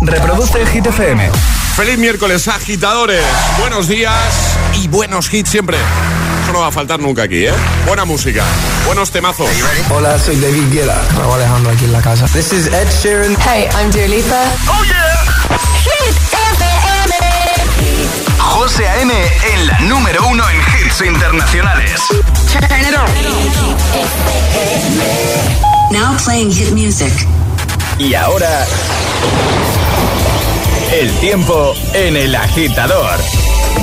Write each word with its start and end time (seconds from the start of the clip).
Reproduce 0.00 0.64
Hit 0.66 0.86
FM. 0.86 1.30
Feliz 1.74 1.98
miércoles, 1.98 2.46
agitadores. 2.48 3.22
Buenos 3.58 3.88
días 3.88 4.12
y 4.74 4.86
buenos 4.88 5.32
hits 5.32 5.50
siempre. 5.50 5.76
Eso 6.42 6.52
no 6.52 6.60
va 6.60 6.68
a 6.68 6.72
faltar 6.72 7.00
nunca 7.00 7.24
aquí, 7.24 7.46
¿eh? 7.46 7.52
Buena 7.86 8.04
música, 8.04 8.44
buenos 8.86 9.10
temazos. 9.10 9.48
Hola, 9.90 10.18
soy 10.18 10.36
David 10.36 10.72
Guetta. 10.72 11.00
Me 11.16 11.32
Alejandro 11.32 11.72
aquí 11.72 11.84
en 11.84 11.92
la 11.92 12.00
casa. 12.00 12.26
This 12.26 12.52
is 12.52 12.66
Ed 12.68 12.88
Sheeran. 13.02 13.36
Hey, 13.40 13.68
I'm 13.74 13.90
Dua 13.90 14.06
Lipa. 14.06 14.44
¡Oh, 14.68 14.84
yeah! 14.84 15.24
Hit 15.82 16.16
FM. 16.52 17.14
José 18.38 18.88
A.M. 18.88 19.12
en 19.52 19.66
la 19.66 19.78
número 19.80 20.26
uno 20.28 20.44
en 20.48 20.56
hits 20.86 21.00
internacionales. 21.00 22.00
Turn 22.52 22.80
it 22.80 22.94
on. 22.96 23.08
Now 25.92 26.16
playing 26.24 26.52
hit 26.52 26.70
music. 26.70 27.12
Y 27.98 28.14
ahora... 28.14 28.64
El 30.92 31.10
tiempo 31.20 31.74
en 31.92 32.16
el 32.16 32.34
agitador. 32.34 33.20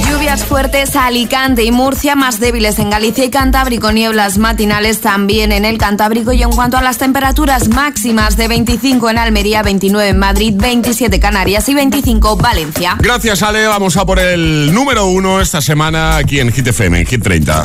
Lluvias 0.10 0.44
fuertes 0.44 0.96
a 0.96 1.06
Alicante 1.06 1.64
y 1.64 1.72
Murcia, 1.72 2.16
más 2.16 2.40
débiles 2.40 2.80
en 2.80 2.90
Galicia 2.90 3.24
y 3.24 3.30
Cantábrico, 3.30 3.92
nieblas 3.92 4.40
matinales 4.40 5.02
también 5.02 5.52
en 5.52 5.66
el 5.66 5.78
Cantábrico 5.78 6.34
y 6.34 6.42
en 6.42 6.50
cuanto 6.50 6.78
a 6.78 6.82
las 6.82 6.98
temperaturas 6.98 7.68
máximas 7.70 8.38
de 8.38 8.48
25 8.48 9.08
en 9.12 9.20
Almería, 9.20 9.62
29 9.62 10.10
en 10.10 10.18
Madrid, 10.18 10.56
27 10.58 11.20
Canarias 11.20 11.70
y 11.70 11.76
25 11.76 12.38
Valencia. 12.38 12.96
Gracias, 13.00 13.44
Ale. 13.44 13.68
Vamos 13.68 13.98
a 13.98 14.06
por 14.06 14.18
el 14.18 14.74
número 14.74 15.06
uno 15.06 15.40
esta 15.40 15.62
semana 15.62 16.18
aquí 16.18 16.40
en 16.40 16.52
Hit 16.52 16.68
FM, 16.68 17.02
en 17.02 17.06
Hit 17.06 17.22
30. 17.22 17.64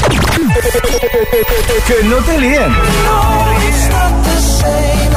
Que 1.86 2.04
no 2.04 2.16
te 2.16 2.40
líen. 2.40 2.74
Este 3.68 5.09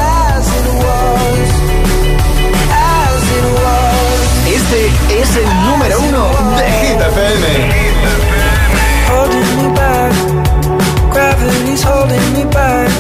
es 5.23 5.35
el 5.37 5.49
número 5.67 5.99
uno 6.09 6.23
de 6.57 6.65
Hit 6.79 6.99
FM. 7.13 7.45
holding 9.09 9.49
me 9.59 9.67
back. 9.81 10.13
Gravity's 11.13 11.83
holding 11.83 12.27
me 12.35 12.43
back. 12.59 12.91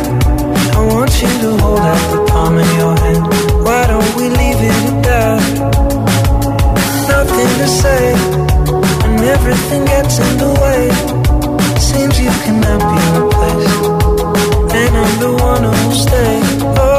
I 0.77 0.79
want 0.93 1.11
you 1.21 1.31
to 1.43 1.49
hold 1.61 1.79
out 1.91 2.03
the 2.13 2.19
palm 2.31 2.55
of 2.63 2.69
your 2.79 2.95
hand. 3.03 3.23
Why 3.65 3.81
don't 3.91 4.11
we 4.17 4.25
leave 4.39 4.59
it 4.69 4.77
at 4.89 4.97
that? 5.07 5.41
Nothing 7.13 7.51
to 7.61 7.67
say, 7.81 8.03
and 9.05 9.19
everything 9.35 9.83
gets 9.85 10.15
in 10.25 10.33
the 10.43 10.51
way. 10.63 10.81
Seems 11.89 12.15
you 12.25 12.31
cannot 12.45 12.81
be 12.91 12.99
replaced, 13.19 13.83
and 14.79 14.91
I'm 15.03 15.13
the 15.25 15.31
one 15.51 15.63
who'll 15.63 15.99
stay. 16.07 16.35
Oh, 16.83 16.92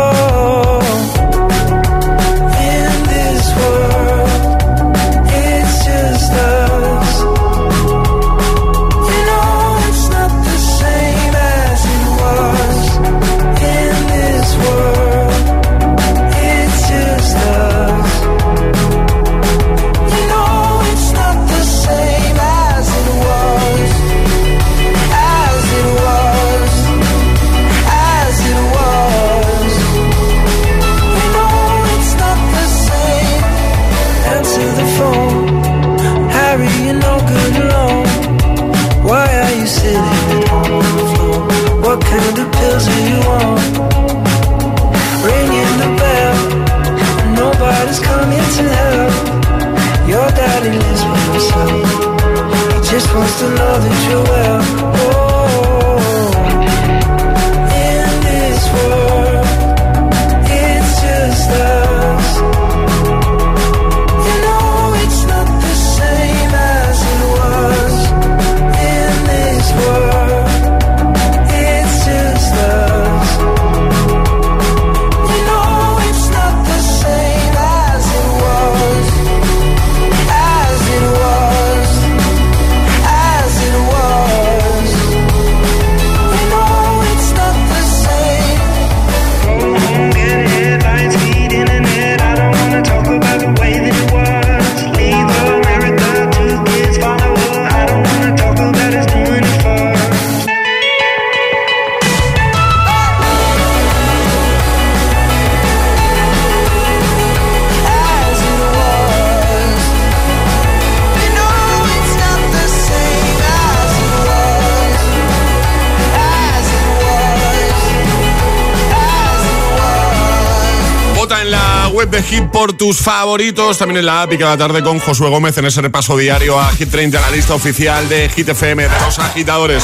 tus 122.84 122.99
favoritos, 122.99 123.78
también 123.78 124.00
en 124.00 124.05
la 124.05 124.21
app 124.21 124.33
y 124.34 124.37
cada 124.37 124.59
tarde 124.59 124.83
con 124.83 124.99
Josué 124.99 125.31
Gómez 125.31 125.56
en 125.56 125.65
ese 125.65 125.81
repaso 125.81 126.19
diario 126.19 126.61
a 126.61 126.71
Hit 126.72 126.91
30, 126.91 127.19
la 127.19 127.31
lista 127.31 127.55
oficial 127.55 128.06
de 128.11 128.28
Hit 128.28 128.50
FM 128.50 128.83
de 128.83 129.00
los 129.00 129.19
agitadores. 129.19 129.83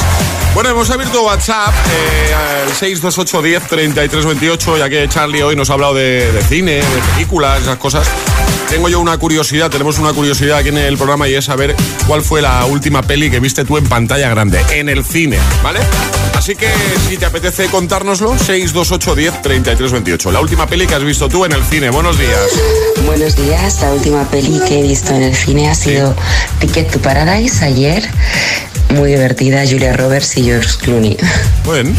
Bueno, 0.53 0.69
hemos 0.69 0.87
abierto 0.91 1.23
WhatsApp, 1.23 1.73
eh, 1.73 2.33
al 2.61 2.75
628 2.75 3.41
10 3.41 3.67
33 3.69 4.25
28, 4.27 4.77
ya 4.77 4.87
que 4.87 5.09
Charlie 5.09 5.41
hoy 5.41 5.55
nos 5.55 5.71
ha 5.71 5.73
hablado 5.73 5.95
de, 5.95 6.31
de 6.31 6.43
cine, 6.43 6.73
de 6.73 7.01
películas, 7.15 7.63
esas 7.63 7.77
cosas. 7.77 8.07
Tengo 8.69 8.87
yo 8.87 8.99
una 8.99 9.17
curiosidad, 9.17 9.71
tenemos 9.71 9.97
una 9.97 10.13
curiosidad 10.13 10.59
aquí 10.59 10.69
en 10.69 10.77
el 10.77 10.95
programa 10.95 11.27
y 11.27 11.33
es 11.33 11.45
saber 11.45 11.75
cuál 12.05 12.21
fue 12.21 12.43
la 12.43 12.65
última 12.65 13.01
peli 13.01 13.31
que 13.31 13.39
viste 13.39 13.65
tú 13.65 13.77
en 13.77 13.89
pantalla 13.89 14.29
grande, 14.29 14.63
en 14.69 14.89
el 14.89 15.03
cine, 15.03 15.39
¿vale? 15.63 15.79
Así 16.41 16.55
que 16.55 16.67
si 17.07 17.19
te 17.19 17.25
apetece 17.27 17.67
contárnoslo, 17.67 18.35
628 18.35 19.15
10 19.15 19.41
33 19.43 19.91
28. 19.91 20.31
La 20.31 20.39
última 20.39 20.65
peli 20.65 20.87
que 20.87 20.95
has 20.95 21.03
visto 21.03 21.29
tú 21.29 21.45
en 21.45 21.51
el 21.51 21.63
cine. 21.63 21.91
Buenos 21.91 22.17
días. 22.17 22.49
Buenos 23.05 23.35
días, 23.35 23.79
la 23.79 23.93
última 23.93 24.27
peli 24.27 24.59
que 24.67 24.79
he 24.79 24.81
visto 24.81 25.13
en 25.13 25.21
el 25.21 25.35
cine 25.35 25.69
ha 25.69 25.75
sido 25.75 26.15
Ticket 26.57 26.89
to 26.89 26.99
Paradise 26.99 27.63
ayer. 27.63 28.09
Muy 28.89 29.11
divertida, 29.11 29.61
Julia 29.69 29.93
Roberts 29.93 30.35
y 30.35 30.45
George 30.45 30.79
Clooney. 30.81 31.15
Bueno. 31.63 31.93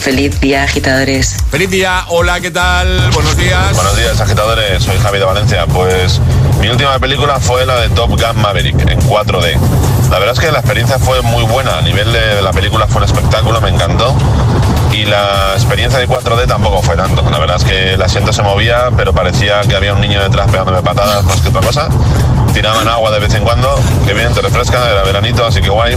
Feliz 0.00 0.38
día, 0.40 0.64
agitadores. 0.64 1.36
Feliz 1.50 1.70
día, 1.70 2.04
hola, 2.08 2.40
¿qué 2.40 2.50
tal? 2.50 3.10
Buenos 3.12 3.36
días. 3.36 3.74
Buenos 3.74 3.96
días, 3.96 4.20
agitadores. 4.20 4.82
Soy 4.82 4.98
Javi 4.98 5.18
de 5.18 5.24
Valencia. 5.24 5.66
Pues 5.66 6.20
mi 6.60 6.68
última 6.68 6.98
película 6.98 7.40
fue 7.40 7.64
la 7.64 7.80
de 7.80 7.88
Top 7.90 8.10
Gun 8.10 8.42
Maverick 8.42 8.78
en 8.90 9.00
4D. 9.00 9.56
La 10.10 10.18
verdad 10.18 10.34
es 10.34 10.40
que 10.40 10.52
la 10.52 10.58
experiencia 10.58 10.98
fue 10.98 11.22
muy 11.22 11.44
buena. 11.44 11.78
A 11.78 11.82
nivel 11.82 12.12
de 12.12 12.42
la 12.42 12.52
película 12.52 12.86
fue 12.86 12.98
un 12.98 13.04
espectáculo, 13.04 13.60
me 13.60 13.70
encantó. 13.70 14.14
Y 14.92 15.04
la 15.06 15.54
experiencia 15.54 15.98
de 15.98 16.06
4D 16.06 16.46
tampoco 16.46 16.82
fue 16.82 16.96
tanto. 16.96 17.28
La 17.30 17.38
verdad 17.38 17.56
es 17.56 17.64
que 17.64 17.94
el 17.94 18.02
asiento 18.02 18.32
se 18.32 18.42
movía, 18.42 18.90
pero 18.96 19.12
parecía 19.12 19.62
que 19.62 19.74
había 19.74 19.94
un 19.94 20.00
niño 20.00 20.22
detrás 20.22 20.50
pegándome 20.50 20.82
patadas 20.82 21.24
más 21.24 21.40
que 21.40 21.48
otra 21.48 21.62
cosa. 21.62 21.88
Tiraban 22.52 22.86
agua 22.86 23.10
de 23.10 23.20
vez 23.20 23.34
en 23.34 23.42
cuando, 23.42 23.74
que 24.06 24.12
bien, 24.12 24.32
te 24.32 24.42
refresca, 24.42 24.88
era 24.90 25.02
veranito, 25.02 25.44
así 25.44 25.60
que 25.60 25.70
guay 25.70 25.96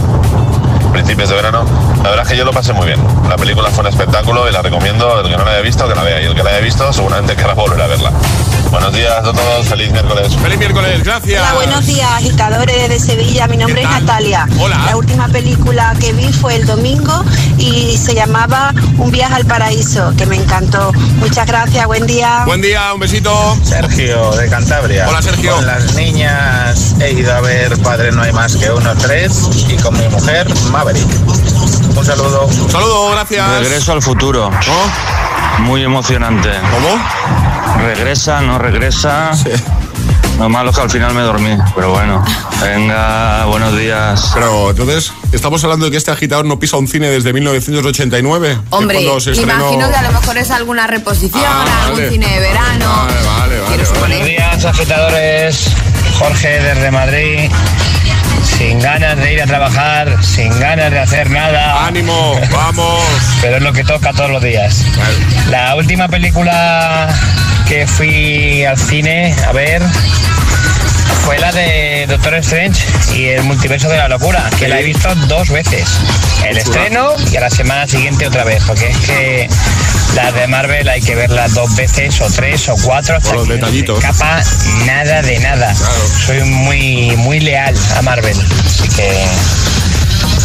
principios 0.90 1.28
de 1.28 1.36
verano. 1.36 1.64
La 2.02 2.10
verdad 2.10 2.24
es 2.24 2.32
que 2.32 2.36
yo 2.36 2.44
lo 2.44 2.52
pasé 2.52 2.72
muy 2.72 2.86
bien. 2.86 3.00
La 3.28 3.36
película 3.36 3.70
fue 3.70 3.82
un 3.82 3.88
espectáculo 3.88 4.48
y 4.48 4.52
la 4.52 4.62
recomiendo. 4.62 5.20
El 5.20 5.30
que 5.30 5.36
no 5.36 5.44
la 5.44 5.52
haya 5.52 5.60
visto, 5.62 5.88
que 5.88 5.94
la 5.94 6.02
vea. 6.02 6.20
Y 6.22 6.26
el 6.26 6.34
que 6.34 6.42
la 6.42 6.50
haya 6.50 6.60
visto, 6.60 6.92
seguramente 6.92 7.36
querrá 7.36 7.54
volver 7.54 7.80
a 7.80 7.86
verla. 7.86 8.12
Buenos 8.70 8.92
días 8.92 9.12
a 9.18 9.32
todos, 9.32 9.66
feliz 9.66 9.90
miércoles. 9.90 10.36
Feliz 10.36 10.58
miércoles, 10.58 11.02
gracias. 11.02 11.40
Hola, 11.40 11.54
buenos 11.54 11.86
días, 11.86 12.10
agitadores 12.10 12.88
de 12.88 12.98
Sevilla. 12.98 13.46
Mi 13.48 13.56
nombre 13.56 13.80
¿Qué 13.80 13.86
es 13.86 13.90
tal? 13.90 14.06
Natalia. 14.06 14.48
Hola. 14.58 14.82
La 14.86 14.96
última 14.96 15.28
película 15.28 15.94
que 15.98 16.12
vi 16.12 16.32
fue 16.32 16.56
el 16.56 16.66
domingo 16.66 17.24
y 17.56 17.96
se 17.96 18.14
llamaba 18.14 18.74
Un 18.98 19.10
viaje 19.10 19.34
al 19.34 19.46
paraíso, 19.46 20.12
que 20.16 20.26
me 20.26 20.36
encantó. 20.36 20.92
Muchas 21.18 21.46
gracias, 21.46 21.86
buen 21.86 22.06
día. 22.06 22.42
Buen 22.44 22.60
día, 22.60 22.92
un 22.92 23.00
besito. 23.00 23.56
Sergio 23.62 24.32
de 24.32 24.48
Cantabria. 24.48 25.08
Hola, 25.08 25.22
Sergio. 25.22 25.54
Con 25.54 25.66
las 25.66 25.94
niñas 25.94 26.94
he 27.00 27.12
ido 27.12 27.34
a 27.34 27.40
ver 27.40 27.76
Padre 27.78 28.12
No 28.12 28.22
hay 28.22 28.32
más 28.32 28.56
que 28.56 28.70
uno, 28.70 28.94
tres 28.96 29.48
y 29.68 29.76
con 29.76 29.98
mi 29.98 30.06
mujer 30.08 30.46
Maverick. 30.70 31.06
Un 31.96 32.04
saludo. 32.04 32.46
Un 32.46 32.70
saludo, 32.70 33.10
gracias. 33.12 33.48
Regreso 33.60 33.92
al 33.92 34.02
futuro. 34.02 34.50
Muy 35.60 35.82
emocionante. 35.82 36.50
¿Cómo? 36.70 37.47
Regresa, 37.76 38.40
no 38.40 38.58
regresa. 38.58 39.30
Lo 40.38 40.48
malo 40.48 40.70
es 40.70 40.76
que 40.76 40.82
al 40.82 40.90
final 40.90 41.14
me 41.14 41.20
dormí, 41.22 41.56
pero 41.74 41.90
bueno. 41.90 42.24
Venga, 42.62 43.44
buenos 43.46 43.76
días. 43.76 44.30
Pero 44.34 44.70
entonces, 44.70 45.12
¿estamos 45.32 45.62
hablando 45.64 45.86
de 45.86 45.90
que 45.92 45.96
este 45.96 46.10
agitador 46.10 46.44
no 46.44 46.58
pisa 46.58 46.76
un 46.76 46.86
cine 46.88 47.08
desde 47.08 47.32
1989? 47.32 48.48
Que 48.70 48.74
Hombre, 48.76 48.98
estrenó- 49.16 49.42
imagino 49.42 49.90
que 49.90 49.96
a 49.96 50.02
lo 50.02 50.12
mejor 50.12 50.38
es 50.38 50.50
alguna 50.50 50.86
reposición, 50.86 51.42
Ah, 51.44 51.84
algún 51.84 51.98
vale. 51.98 52.10
cine 52.10 52.26
de 52.28 52.40
verano. 52.40 52.86
Vale, 52.88 53.26
vale, 53.26 53.60
vale. 53.60 53.98
Buenos 53.98 54.24
días, 54.26 54.64
agitadores. 54.64 55.64
Jorge 56.18 56.48
desde 56.48 56.90
Madrid. 56.90 57.50
Sin 58.44 58.80
ganas 58.80 59.16
de 59.16 59.34
ir 59.34 59.42
a 59.42 59.46
trabajar, 59.46 60.22
sin 60.22 60.58
ganas 60.60 60.90
de 60.90 60.98
hacer 60.98 61.30
nada. 61.30 61.86
Ánimo, 61.86 62.40
vamos. 62.52 63.02
Pero 63.40 63.56
es 63.56 63.62
lo 63.62 63.72
que 63.72 63.84
toca 63.84 64.12
todos 64.12 64.30
los 64.30 64.42
días. 64.42 64.84
La 65.50 65.74
última 65.76 66.08
película 66.08 67.08
que 67.68 67.86
fui 67.86 68.64
al 68.64 68.78
cine 68.78 69.34
a 69.46 69.52
ver 69.52 69.82
fue 71.24 71.38
la 71.38 71.52
de 71.52 72.06
Doctor 72.08 72.34
Strange 72.36 72.82
y 73.14 73.26
el 73.26 73.42
multiverso 73.44 73.88
de 73.88 73.96
la 73.98 74.08
locura, 74.08 74.48
que 74.58 74.68
la 74.68 74.80
he 74.80 74.82
visto 74.82 75.14
dos 75.26 75.48
veces. 75.50 75.88
El 76.46 76.56
estreno 76.58 77.12
y 77.32 77.36
a 77.36 77.40
la 77.40 77.50
semana 77.50 77.86
siguiente 77.86 78.26
otra 78.26 78.44
vez, 78.44 78.62
porque 78.66 78.88
es 78.88 78.96
que 78.98 79.48
las 80.14 80.34
de 80.34 80.46
Marvel 80.46 80.88
hay 80.88 81.00
que 81.02 81.14
verlas 81.14 81.54
dos 81.54 81.74
veces 81.76 82.20
o 82.20 82.26
tres 82.30 82.68
o 82.68 82.76
cuatro 82.82 83.16
hasta 83.16 83.28
Por 83.30 83.38
los 83.40 83.48
que 83.48 83.54
no 83.58 83.66
se 83.66 83.72
detallitos. 83.72 83.98
escapa 84.04 84.42
nada 84.86 85.22
de 85.22 85.38
nada. 85.40 85.74
Soy 86.26 86.42
muy 86.44 87.16
muy 87.16 87.40
leal 87.40 87.74
a 87.96 88.02
Marvel, 88.02 88.36
así 88.66 88.88
que 88.88 89.26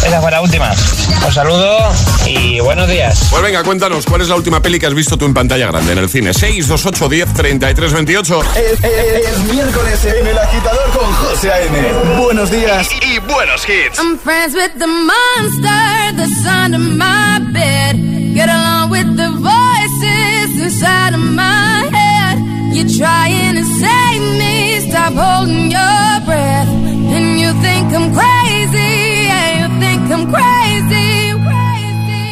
esa 0.06 0.22
fue 0.22 0.32
la 0.32 0.42
última. 0.42 0.72
Un 1.26 1.32
saludo 1.34 1.78
y 2.26 2.60
buenos 2.60 2.88
días. 2.90 3.28
Pues 3.30 3.42
venga, 3.42 3.64
cuéntanos, 3.64 4.06
¿cuál 4.06 4.22
es 4.22 4.30
la 4.30 4.36
última 4.36 4.62
peli 4.62 4.80
que 4.80 4.88
has 4.88 4.94
visto 4.94 5.18
tú 5.18 5.26
en 5.26 5.34
pantalla 5.34 5.68
grande 5.68 5.94
en 5.94 5.98
el 6.00 6.10
cine? 6.10 6.34
6, 6.34 6.68
2, 6.68 6.86
8, 6.86 7.10
10, 7.10 7.34
33, 7.34 7.94
28. 7.94 8.42
Es, 8.56 8.84
es- 8.84 9.28
es 9.28 9.40
miércoles 9.54 10.06
en 10.06 10.28
el 10.28 10.38
agitador 10.38 10.90
con 10.92 11.12
José 11.14 11.52
A.M. 11.52 11.94
Buenos 12.22 12.52
días 12.52 12.88
y, 13.02 13.14
y 13.16 13.20
buenos 13.20 13.64
hits. 13.68 14.00
I'm 14.00 14.18
friends 14.20 14.54
with 14.56 14.72
the 14.78 14.88
monster 14.88 16.16
that's 16.18 16.46
under 16.46 16.80
my 16.80 17.40
bed. 17.52 17.96
Get 18.34 18.50
along 18.50 18.90
with 18.92 19.16
the 19.16 19.30
voices 19.30 20.62
inside 20.62 21.14
of 21.14 21.20
my 21.22 21.88
head. 21.92 22.40
You're 22.74 22.90
trying 22.98 23.56
to 23.56 23.64
save 23.64 24.22
me, 24.38 24.90
stop 24.90 25.14
holding 25.14 25.70
your 25.72 26.22
breath. 26.26 26.68
And 26.68 27.40
you 27.40 27.54
think 27.62 27.94
I'm 27.94 28.12
crazy, 28.12 29.03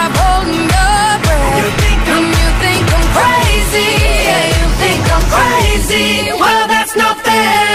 stop 0.00 0.16
holding 0.16 0.64
your 0.76 1.10
breath. 1.24 1.66
And 2.14 2.26
you 2.38 2.48
think 2.62 2.84
I'm 2.96 3.06
crazy, 3.16 3.90
yeah, 4.26 4.46
you 4.56 4.66
think 4.80 5.02
I'm 5.14 5.24
crazy. 5.34 6.32
Well, 6.40 6.68
that's 6.68 6.96
not 6.96 7.16
fair. 7.20 7.69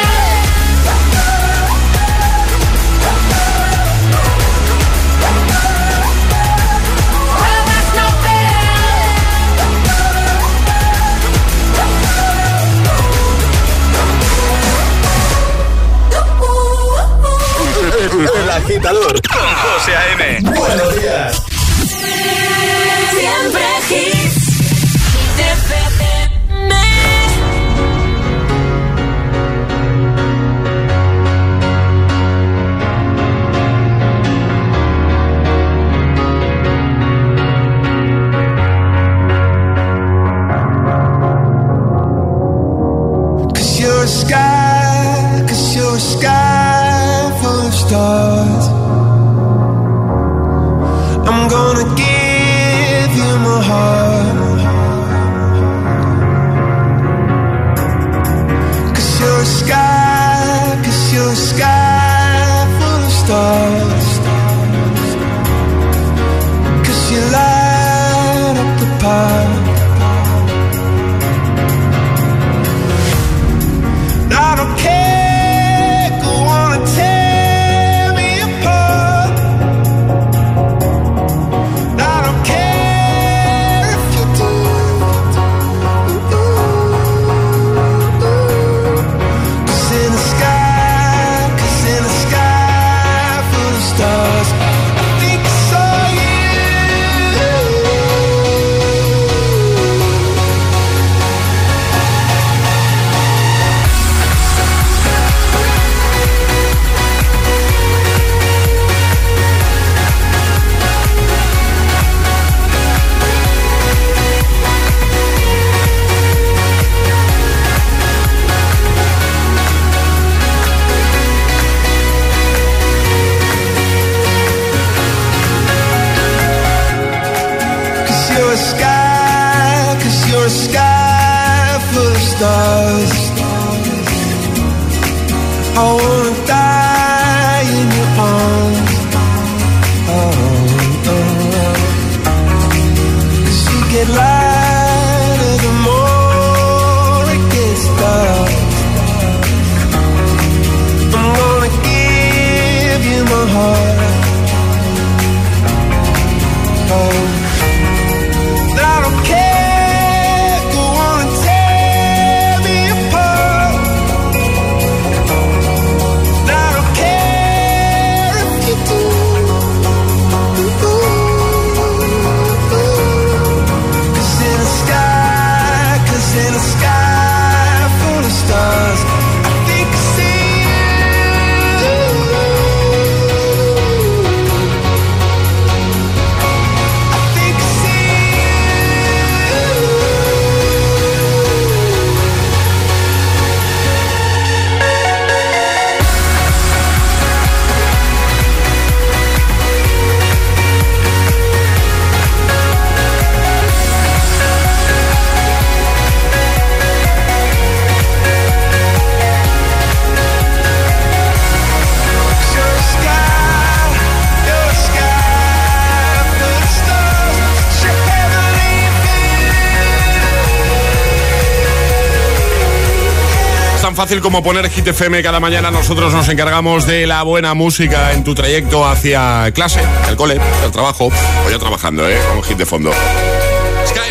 Fácil 223.96 224.22
como 224.22 224.44
poner 224.44 224.70
Hit 224.70 224.88
FM 224.88 225.24
cada 225.24 225.40
mañana. 225.40 225.72
Nosotros 225.72 226.14
nos 226.14 226.28
encargamos 226.30 226.86
de 226.86 227.08
la 227.08 227.24
buena 227.24 227.54
música 227.54 228.14
en 228.14 228.24
tu 228.24 228.36
trayecto 228.36 228.86
hacia 228.86 229.52
clase, 229.54 229.82
el 230.10 230.16
cole, 230.16 230.40
el 230.64 230.72
trabajo. 230.72 231.10
O 231.46 231.50
yo 231.50 231.60
trabajando, 231.60 232.08
¿eh? 232.08 232.20
Con 232.30 232.44
Hit 232.44 232.58
de 232.58 232.66
fondo. 232.66 232.92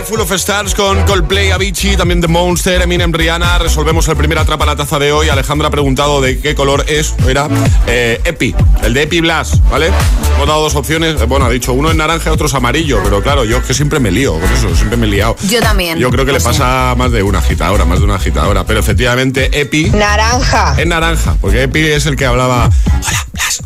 Full 0.07 0.21
of 0.21 0.31
Stars 0.33 0.75
con 0.75 1.03
Coldplay, 1.07 1.51
Avicii, 1.51 1.97
también 1.97 2.21
The 2.21 2.29
Monster, 2.29 2.83
Eminem, 2.83 3.11
Rihanna. 3.13 3.59
Resolvemos 3.59 4.07
el 4.09 4.17
primer 4.17 4.39
atrapa 4.39 4.67
la 4.67 4.77
taza 4.77 4.99
de 4.99 5.13
hoy. 5.13 5.29
Alejandra 5.31 5.69
ha 5.69 5.71
preguntado 5.71 6.21
de 6.21 6.39
qué 6.41 6.55
color 6.55 6.85
es, 6.89 7.15
era 7.27 7.49
eh, 7.87 8.21
Epi, 8.25 8.55
el 8.83 8.93
de 8.93 9.03
Epi 9.03 9.21
Blast, 9.21 9.57
¿vale? 9.71 9.91
Hemos 10.37 10.47
dado 10.47 10.63
dos 10.63 10.75
opciones. 10.75 11.21
Eh, 11.21 11.25
Bueno, 11.25 11.47
ha 11.47 11.51
dicho 11.51 11.73
uno 11.73 11.91
es 11.91 11.97
naranja 11.97 12.29
y 12.31 12.33
otro 12.33 12.47
es 12.47 12.55
amarillo, 12.55 13.01
pero 13.03 13.23
claro, 13.23 13.45
yo 13.45 13.57
es 13.59 13.65
que 13.65 13.73
siempre 13.75 13.99
me 13.99 14.11
lío 14.11 14.35
con 14.39 14.53
eso, 14.53 14.75
siempre 14.77 14.97
me 14.99 15.07
he 15.07 15.11
liado. 15.11 15.37
Yo 15.49 15.61
también. 15.61 15.99
Yo 15.99 16.11
creo 16.11 16.27
que 16.27 16.33
le 16.33 16.41
pasa 16.41 16.91
a 16.91 16.95
más 16.95 17.11
de 17.11 17.23
una 17.23 17.39
agitadora, 17.39 17.85
más 17.87 17.99
de 18.01 18.05
una 18.05 18.17
agitadora. 18.17 18.65
Pero 18.67 18.81
efectivamente, 18.81 19.59
Epi. 19.59 19.91
Naranja. 19.91 20.75
Es 20.79 20.87
naranja, 20.87 21.37
porque 21.41 21.63
Epi 21.63 21.81
es 21.81 22.05
el 22.07 22.17
que 22.17 22.27
hablaba. 22.27 22.69
Hola, 23.07 23.27
Blas. 23.33 23.63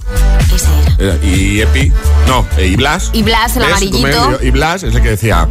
Era- 0.99 1.17
Y 1.25 1.61
Epi. 1.63 1.93
No, 2.29 2.47
eh, 2.59 2.67
y 2.69 2.77
Blas. 2.77 3.11
Y 3.13 3.23
Blas, 3.23 3.57
el 3.57 3.65
amarillito. 3.65 4.39
Y 4.43 4.51
Blas 4.51 4.83
es 4.85 4.95
el 4.95 5.03
que 5.03 5.11
decía. 5.11 5.49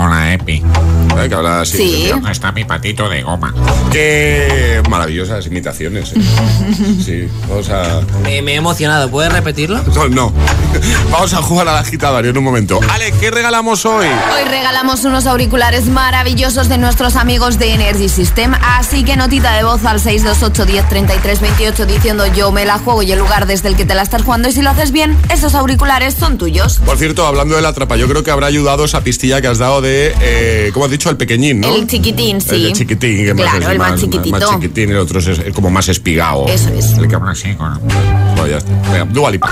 Hola, 0.00 0.32
Epi. 0.32 0.62
¿Sabes? 1.08 1.28
Que 1.28 1.34
hablaba 1.34 1.60
así. 1.62 1.76
Sí. 1.76 1.90
decía, 1.90 2.14
¿Dónde 2.14 2.30
está 2.30 2.52
mi 2.52 2.64
patito 2.64 3.08
de 3.08 3.22
goma? 3.22 3.52
Qué 3.90 4.80
maravillosas 4.88 5.44
imitaciones. 5.46 6.12
¿eh? 6.12 6.20
Sí, 7.04 7.28
vamos 7.48 7.68
a. 7.70 8.02
Me, 8.22 8.40
me 8.42 8.52
he 8.52 8.56
emocionado, 8.56 9.10
¿puedes 9.10 9.32
repetirlo? 9.32 9.82
No, 9.94 10.08
no. 10.08 10.32
Vamos 11.10 11.32
a 11.32 11.42
jugar 11.42 11.66
al 11.68 11.78
agitador 11.78 12.26
en 12.26 12.36
un 12.36 12.44
momento. 12.44 12.78
Ale, 12.90 13.12
¿qué 13.18 13.30
regalamos 13.30 13.86
hoy? 13.86 14.06
Hoy 14.06 14.48
regalamos 14.48 15.04
unos 15.04 15.26
auriculares 15.26 15.86
maravillosos 15.86 16.68
de 16.68 16.76
nuestros 16.78 17.16
amigos 17.16 17.58
de 17.58 17.72
Energy 17.72 18.08
System, 18.08 18.52
así 18.62 19.02
que 19.04 19.16
notita 19.16 19.56
de 19.56 19.64
voz 19.64 19.84
al 19.84 19.98
628 19.98 20.66
10 20.66 20.88
33 20.88 21.40
28 21.40 21.86
diciendo 21.86 22.26
yo 22.26 22.52
me 22.52 22.66
la 22.66 22.78
juego 22.78 23.02
y 23.02 23.12
el 23.12 23.18
lugar 23.18 23.46
desde 23.46 23.68
el 23.68 23.76
que 23.76 23.86
te 23.86 23.94
la 23.94 24.02
estás 24.02 24.22
jugando 24.22 24.48
y 24.48 24.52
si 24.52 24.62
lo 24.62 24.70
haces 24.70 24.92
bien, 24.92 25.16
esos 25.30 25.54
auriculares 25.54 26.14
son 26.14 26.36
tuyos. 26.38 26.80
Por 26.84 26.98
cierto, 26.98 27.26
hablando 27.26 27.56
de 27.56 27.62
la 27.62 27.72
trapa, 27.72 27.96
yo 27.96 28.06
creo 28.06 28.22
que 28.22 28.30
habrá 28.30 28.46
ayudado 28.46 28.84
esa 28.84 29.00
pistilla 29.02 29.40
que 29.40 29.48
has 29.48 29.58
dado 29.58 29.80
de, 29.80 29.87
eh, 30.20 30.70
¿cómo 30.72 30.84
has 30.86 30.90
dicho? 30.90 31.10
El 31.10 31.16
pequeñín, 31.16 31.60
¿no? 31.60 31.74
El 31.74 31.86
chiquitín, 31.86 32.40
sí. 32.40 32.54
El 32.54 32.62
de 32.64 32.72
chiquitín, 32.72 33.16
que 33.26 33.34
Claro, 33.34 33.50
más 33.58 33.62
es 33.64 33.68
el 33.68 33.78
más 33.78 33.90
más, 33.92 34.00
chiquitito. 34.00 34.38
Más 34.38 34.50
chiquitín, 34.50 34.90
el 34.90 34.96
otro 34.98 35.18
es, 35.20 35.26
es 35.28 35.54
como 35.54 35.70
más 35.70 35.88
espigado. 35.88 36.46
Eso 36.48 36.68
es. 36.70 36.92
El 36.92 37.08
que 37.08 37.14
habla 37.14 37.32
así 37.32 37.54
con... 37.54 37.78
Bueno, 37.80 38.46
ya 38.48 38.58
está. 38.58 38.72
Venga, 38.92 39.04
Dua 39.06 39.30
Lipa. 39.30 39.50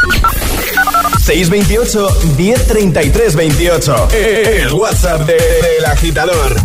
628 1.24 2.08
1033 2.36 3.34
28. 3.36 4.08
El 4.12 4.72
WhatsApp 4.72 5.26
de- 5.26 5.32
del 5.34 5.84
agitador. 5.86 6.56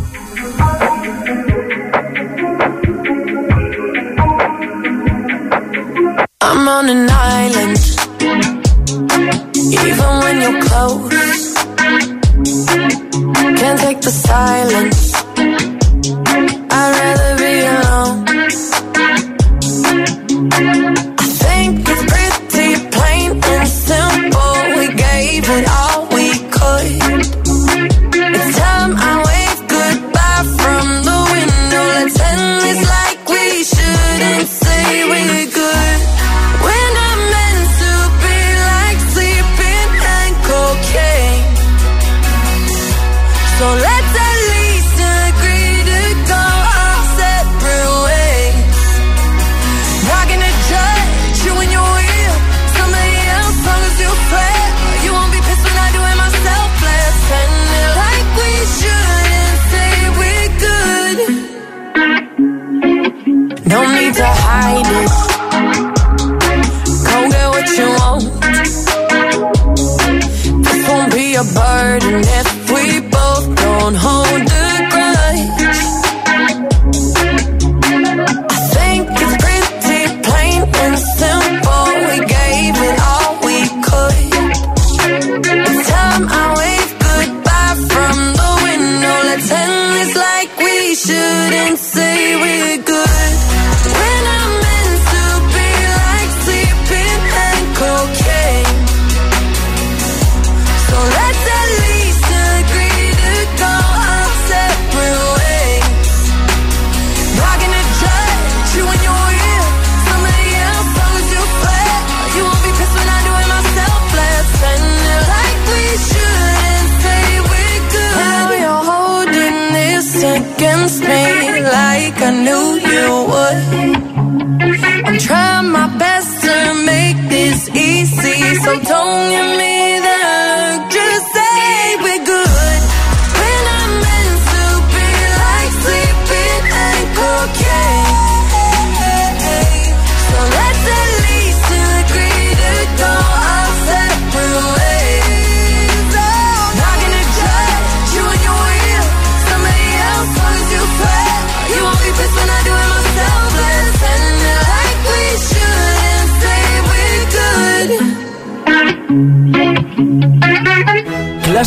I'm 6.43 6.67
on 6.67 6.89
an 6.89 7.09
island. 7.09 7.77
Even 9.55 10.11
when 10.23 10.41
you're 10.41 10.61
close, 10.61 11.09
can't 13.33 13.79
take 13.79 14.01
the 14.01 14.11
silence. 14.11 15.13
I'd 16.73 16.91
rather 16.99 17.33
be 17.43 17.53
alone. 17.75 18.17
I 21.19 21.25
think 21.43 21.87
it's 21.87 22.20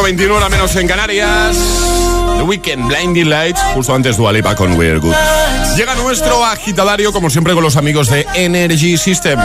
8.21 0.00 0.30
horas 0.30 0.50
menos 0.50 0.74
en 0.76 0.88
Canarias. 0.88 1.58
The 2.38 2.42
Weekend 2.42 2.86
Blinding 2.86 3.28
Lights, 3.28 3.60
justo 3.74 3.94
antes 3.94 4.16
Dualipa 4.16 4.54
con 4.54 4.72
We're 4.78 4.98
Good. 4.98 5.14
Llega 5.76 5.94
nuestro 5.94 6.42
agitadario, 6.42 7.12
como 7.12 7.28
siempre, 7.28 7.52
con 7.52 7.62
los 7.62 7.76
amigos 7.76 8.08
de 8.08 8.24
Energy 8.34 8.96
System. 8.96 9.38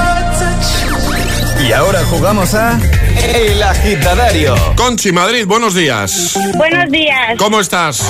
Y 1.68 1.74
ahora 1.74 2.06
jugamos 2.06 2.54
a 2.54 2.80
el 3.24 3.62
agitadario. 3.64 4.56
Conchi, 4.76 5.12
Madrid, 5.12 5.46
buenos 5.48 5.74
días. 5.74 6.38
Buenos 6.56 6.90
días. 6.92 7.36
¿Cómo 7.38 7.60
estás? 7.60 8.04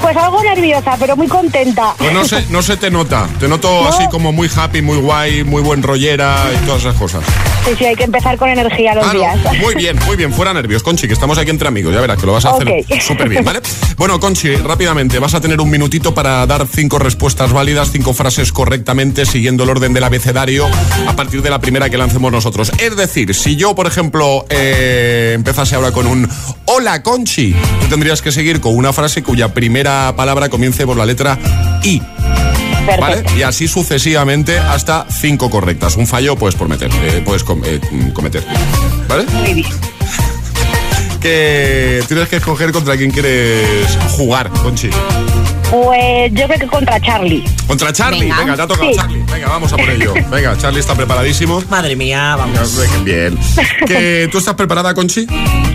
Pues 0.00 0.16
algo 0.16 0.42
nerviosa, 0.42 0.96
pero 0.98 1.16
muy 1.16 1.26
contenta. 1.28 1.94
Pues 1.96 2.12
no 2.12 2.24
se, 2.26 2.42
no 2.50 2.62
se 2.62 2.76
te 2.76 2.90
nota. 2.90 3.26
Te 3.40 3.48
noto 3.48 3.88
así 3.88 4.06
como 4.10 4.32
muy 4.32 4.50
happy, 4.54 4.82
muy 4.82 4.98
guay, 4.98 5.44
muy 5.44 5.62
buen 5.62 5.82
rollera 5.82 6.44
y 6.54 6.66
todas 6.66 6.82
esas 6.82 6.94
cosas. 6.96 7.24
Sí, 7.64 7.70
sí, 7.78 7.86
hay 7.86 7.96
que 7.96 8.04
empezar 8.04 8.36
con 8.36 8.50
energía 8.50 8.94
los 8.94 9.04
Claro, 9.10 9.18
días. 9.18 9.58
muy 9.58 9.74
bien, 9.74 9.98
muy 10.04 10.16
bien. 10.16 10.30
Fuera 10.34 10.52
nervios, 10.52 10.82
Conchi, 10.82 11.06
que 11.06 11.14
estamos 11.14 11.38
aquí 11.38 11.48
entre 11.50 11.68
amigos. 11.68 11.94
Ya 11.94 12.00
verás 12.02 12.18
que 12.18 12.26
lo 12.26 12.34
vas 12.34 12.44
a 12.44 12.50
hacer 12.50 12.84
súper 13.00 13.30
bien, 13.30 13.42
¿vale? 13.44 13.60
Bueno, 13.96 14.20
Conchi, 14.20 14.54
rápidamente, 14.56 15.18
vas 15.18 15.32
a 15.34 15.40
tener 15.40 15.58
un 15.60 15.70
minutito 15.70 16.12
para 16.12 16.44
dar 16.46 16.66
cinco 16.66 16.98
respuestas 16.98 17.52
válidas, 17.54 17.90
cinco 17.90 18.12
frases 18.12 18.52
correctamente, 18.52 19.24
siguiendo 19.24 19.64
el 19.64 19.70
orden 19.70 19.94
del 19.94 20.04
abecedario 20.04 20.66
a 21.08 21.16
partir 21.16 21.40
de 21.40 21.48
la 21.48 21.60
primera 21.60 21.88
que 21.88 21.96
lancemos 21.96 22.30
nosotros. 22.30 22.70
Es 22.78 22.94
decir, 22.96 23.34
si 23.34 23.56
yo, 23.56 23.74
por 23.74 23.86
ejemplo, 23.86 24.33
eh, 24.50 25.32
empezase 25.34 25.74
ahora 25.74 25.92
con 25.92 26.06
un 26.06 26.28
Hola, 26.66 27.02
Conchi, 27.02 27.52
tú 27.80 27.86
tendrías 27.88 28.20
que 28.22 28.32
seguir 28.32 28.60
con 28.60 28.74
una 28.76 28.92
frase 28.92 29.22
cuya 29.22 29.52
primera 29.54 30.14
palabra 30.16 30.48
comience 30.48 30.84
por 30.86 30.96
la 30.96 31.06
letra 31.06 31.38
I. 31.82 32.02
¿Vale? 33.00 33.24
Y 33.36 33.42
así 33.42 33.66
sucesivamente 33.66 34.58
hasta 34.58 35.06
cinco 35.10 35.48
correctas. 35.50 35.96
Un 35.96 36.06
fallo 36.06 36.36
puedes 36.36 36.54
por 36.54 36.68
meter, 36.68 36.90
eh, 37.02 37.22
puedes 37.24 37.42
com- 37.42 37.62
eh, 37.64 37.80
cometer. 38.12 38.44
¿Vale? 39.08 39.24
Muy 39.32 39.54
bien. 39.54 39.66
Que 41.20 42.02
tienes 42.06 42.28
que 42.28 42.36
escoger 42.36 42.72
contra 42.72 42.96
quién 42.98 43.10
quieres 43.10 43.88
jugar, 44.16 44.50
Conchi. 44.50 44.90
Pues 45.74 46.32
yo 46.32 46.46
creo 46.46 46.58
que 46.60 46.66
contra 46.68 47.00
Charlie. 47.00 47.42
Contra 47.66 47.92
Charlie. 47.92 48.20
Venga, 48.20 48.38
Venga. 48.38 48.54
te 48.56 48.62
ha 48.62 48.66
tocado 48.68 48.88
Sí. 48.90 48.96
Charlie. 48.96 49.24
Venga, 49.32 49.48
vamos 49.48 49.72
a 49.72 49.76
por 49.76 49.90
ello. 49.90 50.14
Venga, 50.30 50.56
Charlie 50.56 50.78
está 50.78 50.94
preparadísimo. 50.94 51.60
Madre 51.68 51.96
mía, 51.96 52.36
vamos. 52.36 52.78
Bien. 53.02 53.36
¿Que 53.86 54.28
¿Tú 54.30 54.38
estás 54.38 54.54
preparada, 54.54 54.94
Conchi? 54.94 55.26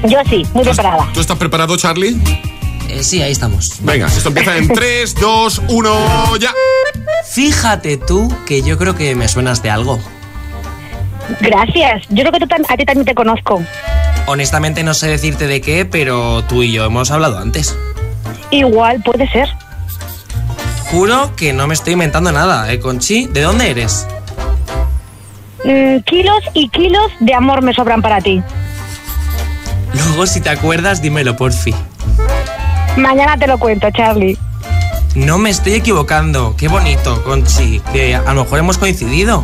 Yo 0.08 0.18
sí, 0.30 0.46
muy 0.54 0.64
preparada. 0.64 1.06
¿Tú 1.14 1.20
estás 1.20 1.38
preparado, 1.38 1.76
Charlie? 1.76 2.16
Eh, 2.88 3.04
sí, 3.04 3.22
ahí 3.22 3.34
estamos. 3.34 3.74
Venga, 3.82 4.08
esto 4.08 4.30
empieza 4.30 4.56
en 4.56 4.70
3, 4.70 5.16
2, 5.16 5.62
1, 5.68 6.38
ya. 6.38 6.54
Fíjate 7.30 7.98
tú 7.98 8.34
que 8.46 8.62
yo 8.62 8.78
creo 8.78 8.96
que 8.96 9.16
me 9.16 9.28
suenas 9.28 9.62
de 9.62 9.70
algo. 9.70 10.00
Gracias. 11.42 12.04
Yo 12.08 12.24
creo 12.24 12.32
que 12.32 12.40
tú 12.40 12.46
a 12.70 12.78
ti 12.78 12.86
también 12.86 13.06
te 13.06 13.14
conozco. 13.14 13.62
Honestamente 14.28 14.82
no 14.84 14.94
sé 14.94 15.08
decirte 15.10 15.46
de 15.48 15.60
qué, 15.60 15.84
pero 15.84 16.42
tú 16.46 16.64
y 16.64 16.72
yo 16.72 16.86
hemos 16.86 17.12
hablado 17.12 17.38
antes. 17.38 17.76
Igual, 18.50 19.04
puede 19.04 19.30
ser. 19.30 19.50
Juro 20.92 21.36
que 21.36 21.54
no 21.54 21.68
me 21.68 21.76
estoy 21.76 21.94
inventando 21.94 22.32
nada, 22.32 22.72
¿eh, 22.72 22.80
Conchi? 22.80 23.28
¿De 23.28 23.42
dónde 23.42 23.70
eres? 23.70 24.08
Mm, 25.64 26.00
kilos 26.00 26.40
y 26.54 26.70
kilos 26.70 27.12
de 27.20 27.34
amor 27.34 27.62
me 27.62 27.74
sobran 27.74 28.02
para 28.02 28.22
ti. 28.22 28.42
Luego, 29.94 30.26
si 30.26 30.42
te 30.42 30.50
acuerdas, 30.50 31.02
dímelo, 31.02 31.36
porfi. 31.36 31.76
Mañana 32.98 33.38
te 33.38 33.46
lo 33.46 33.60
cuento, 33.60 33.90
Charlie. 33.92 34.38
No 35.16 35.38
me 35.38 35.50
estoy 35.52 35.74
equivocando. 35.74 36.56
Qué 36.58 36.68
bonito, 36.68 37.24
Conchi. 37.24 37.82
Que 37.94 38.16
a 38.16 38.34
lo 38.34 38.44
mejor 38.44 38.60
hemos 38.60 38.78
coincidido. 38.78 39.44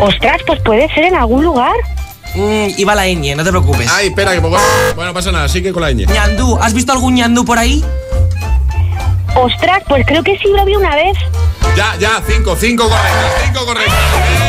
Ostras, 0.00 0.40
pues 0.46 0.60
puede 0.60 0.92
ser 0.94 1.04
en 1.04 1.16
algún 1.16 1.44
lugar. 1.44 1.74
Mm, 2.34 2.68
iba 2.78 2.94
la 2.94 3.06
ñ, 3.06 3.36
no 3.36 3.44
te 3.44 3.50
preocupes. 3.50 3.90
Ay, 3.92 4.08
espera, 4.08 4.32
que 4.32 4.40
poco. 4.40 4.56
Bueno, 4.94 5.10
no 5.10 5.14
pasa 5.14 5.32
nada, 5.32 5.48
sigue 5.48 5.72
con 5.72 5.82
la 5.82 5.90
ñ. 5.92 6.06
Ñandú, 6.06 6.58
¿has 6.60 6.72
visto 6.72 6.92
algún 6.92 7.14
ñandú 7.14 7.44
por 7.44 7.58
ahí? 7.58 7.84
Ostras, 9.34 9.82
pues 9.88 10.04
creo 10.06 10.22
que 10.22 10.36
sí 10.38 10.48
lo 10.54 10.64
vi 10.64 10.76
una 10.76 10.94
vez. 10.94 11.16
Ya, 11.76 11.96
ya, 11.98 12.22
5, 12.26 12.54
5 12.54 12.82
correctas, 12.88 13.32
5 13.46 13.64
correctas. 13.64 13.94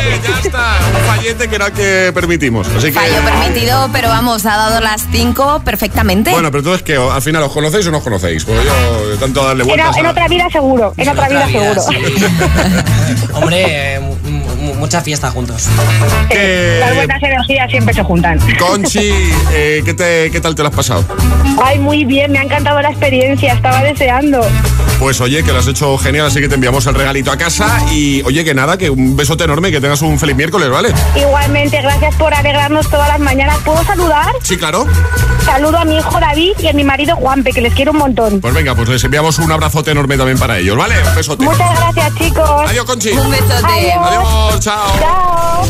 Eh, 0.04 0.20
ya 0.22 0.40
está. 0.40 0.78
Un 0.94 1.06
fallete 1.06 1.48
que 1.48 1.56
era 1.56 1.66
el 1.68 1.72
que 1.72 2.10
permitimos. 2.12 2.68
Así 2.68 2.88
que. 2.88 2.92
Fallo 2.92 3.22
permitido, 3.24 3.88
pero 3.92 4.08
vamos, 4.08 4.44
ha 4.44 4.56
dado 4.58 4.80
las 4.80 5.06
cinco 5.10 5.62
perfectamente. 5.64 6.30
Bueno, 6.32 6.50
pero 6.50 6.58
entonces 6.60 6.82
que 6.82 6.96
al 6.96 7.22
final 7.22 7.42
os 7.44 7.52
conocéis 7.52 7.86
o 7.86 7.90
no 7.90 7.98
os 7.98 8.04
conocéis. 8.04 8.44
Pues 8.44 8.62
yo 8.62 9.16
tanto 9.18 9.42
darle 9.42 9.62
En, 9.62 9.68
vueltas. 9.68 9.96
en 9.96 10.04
a- 10.06 10.10
otra 10.10 10.28
vida 10.28 10.48
seguro, 10.52 10.92
en 10.98 11.08
otra 11.08 11.28
vida 11.30 11.48
seguro. 11.48 11.82
Hombre, 13.34 13.64
eh, 13.96 14.00
mucha 14.76 15.00
fiesta 15.00 15.30
juntos. 15.30 15.68
Las 16.80 16.94
buenas 16.94 17.22
energías 17.22 17.70
siempre 17.70 17.94
se 17.94 18.02
juntan. 18.02 18.38
Conchi, 18.58 19.10
eh, 19.52 19.82
¿qué, 19.84 19.94
te- 19.94 20.30
¿qué 20.30 20.40
tal 20.40 20.54
te 20.54 20.62
lo 20.62 20.68
has 20.68 20.74
pasado? 20.74 21.04
Ay, 21.62 21.78
muy 21.78 22.04
bien, 22.04 22.32
me 22.32 22.38
ha 22.38 22.42
encantado 22.42 22.80
la 22.82 22.90
experiencia, 22.90 23.52
estaba 23.54 23.82
deseando. 23.82 24.40
Pues 24.98 25.20
oye, 25.20 25.42
que 25.42 25.52
lo 25.52 25.58
has 25.58 25.66
hecho 25.66 25.96
genial, 25.98 26.26
así 26.26 26.40
que 26.40 26.48
te 26.48 26.54
enviamos 26.54 26.86
el 26.86 26.94
regalito 26.94 27.30
a 27.32 27.36
casa. 27.36 27.80
Y 27.92 28.22
oye, 28.22 28.44
que 28.44 28.54
nada, 28.54 28.76
que 28.78 28.90
un 28.90 29.16
besote 29.16 29.44
enorme, 29.44 29.70
que 29.70 29.80
tengas 29.80 30.02
un 30.02 30.18
feliz 30.18 30.36
miércoles, 30.36 30.70
¿vale? 30.70 30.92
Igualmente, 31.16 31.80
gracias 31.82 32.14
por 32.16 32.32
alegrarnos 32.32 32.88
todas 32.88 33.08
las 33.08 33.18
mañanas. 33.18 33.58
¿Puedo 33.64 33.82
saludar? 33.84 34.26
Sí, 34.42 34.56
claro. 34.56 34.86
Saludo 35.44 35.78
a 35.78 35.84
mi 35.84 35.98
hijo 35.98 36.18
David 36.20 36.52
y 36.60 36.68
a 36.68 36.72
mi 36.72 36.84
marido 36.84 37.16
Juanpe, 37.16 37.50
que 37.52 37.60
les 37.60 37.74
quiero 37.74 37.90
un 37.92 37.98
montón. 37.98 38.40
Pues 38.40 38.54
venga, 38.54 38.74
pues 38.74 38.88
les 38.88 39.02
enviamos 39.04 39.38
un 39.38 39.50
abrazote 39.52 39.90
enorme 39.90 40.16
también 40.16 40.38
para 40.38 40.58
ellos, 40.58 40.76
¿vale? 40.76 40.94
Un 41.08 41.14
besote. 41.14 41.44
Muchas 41.44 41.78
gracias, 41.78 42.14
chicos. 42.16 42.70
Adiós, 42.70 42.84
Conchi. 42.84 43.10
Un 43.10 43.30
besote. 43.30 43.54
Adiós, 43.64 44.63
chao. 44.64 44.98
Chao. 44.98 45.66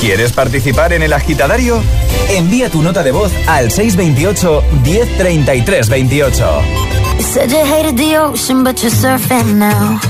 ¿Quieres 0.00 0.32
participar 0.32 0.92
en 0.92 1.02
el 1.02 1.12
agitadario? 1.12 1.80
Envía 2.28 2.68
tu 2.68 2.82
nota 2.82 3.02
de 3.04 3.12
voz 3.12 3.30
al 3.46 3.70
628 3.70 4.62
1033 4.82 5.88
28. 5.88 6.62
You 7.18 7.22
said 7.22 7.50
you 7.50 7.64
hated 7.64 7.96
the 7.96 8.18
ocean, 8.18 8.64
but 8.64 8.82
you're 8.82 8.90
surfing 8.90 9.58
now. 9.58 10.00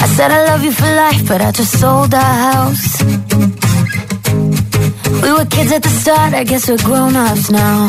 I 0.00 0.06
said 0.16 0.32
I 0.32 0.44
love 0.48 0.64
you 0.64 0.72
for 0.72 0.86
life, 0.86 1.22
but 1.28 1.40
I 1.40 1.52
just 1.52 1.78
sold 1.78 2.12
our 2.12 2.20
house. 2.20 3.00
We 5.22 5.32
were 5.32 5.46
kids 5.46 5.70
at 5.72 5.82
the 5.82 5.88
start, 5.88 6.34
I 6.34 6.42
guess 6.42 6.68
we're 6.68 6.82
grown 6.82 7.14
ups 7.14 7.50
now. 7.50 7.88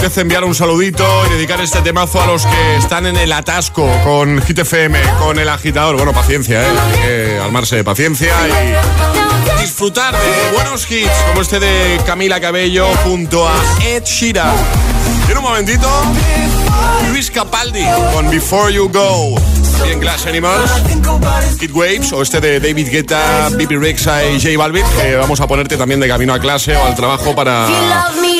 apetece 0.00 0.22
enviar 0.22 0.44
un 0.44 0.54
saludito 0.54 1.04
y 1.26 1.34
dedicar 1.34 1.60
este 1.60 1.82
temazo 1.82 2.22
a 2.22 2.26
los 2.26 2.46
que 2.46 2.76
están 2.76 3.04
en 3.04 3.18
el 3.18 3.30
atasco 3.34 3.86
con 4.02 4.40
Hit 4.40 4.60
FM, 4.60 4.98
con 5.18 5.38
el 5.38 5.46
agitador. 5.46 5.96
Bueno, 5.96 6.14
paciencia, 6.14 6.62
¿eh? 6.62 6.70
Hay 6.70 7.00
que 7.00 7.38
armarse 7.38 7.76
de 7.76 7.84
paciencia 7.84 8.32
y 8.48 9.60
disfrutar 9.60 10.14
de 10.14 10.52
buenos 10.54 10.90
hits 10.90 11.10
como 11.28 11.42
este 11.42 11.60
de 11.60 12.00
Camila 12.06 12.40
Cabello 12.40 12.86
junto 13.04 13.46
a 13.46 13.52
Ed 13.84 14.04
Sheeran. 14.04 14.54
En 15.28 15.36
un 15.36 15.44
momentito, 15.44 15.86
Luis 17.10 17.30
Capaldi 17.30 17.84
con 18.14 18.30
Before 18.30 18.72
You 18.72 18.88
Go. 18.88 19.34
También 19.76 20.00
Glass 20.00 20.26
Animals, 20.26 20.70
Kid 21.58 21.72
Waves 21.72 22.12
o 22.12 22.22
este 22.22 22.40
de 22.40 22.60
David 22.60 22.88
Guetta, 22.90 23.48
Bibi 23.50 23.76
Rexa 23.76 24.24
y 24.24 24.40
J 24.40 24.56
Balvin 24.56 24.84
vamos 25.18 25.40
a 25.40 25.46
ponerte 25.46 25.76
también 25.76 26.00
de 26.00 26.08
camino 26.08 26.34
a 26.34 26.38
clase 26.38 26.76
o 26.76 26.84
al 26.84 26.94
trabajo 26.94 27.34
para 27.34 27.66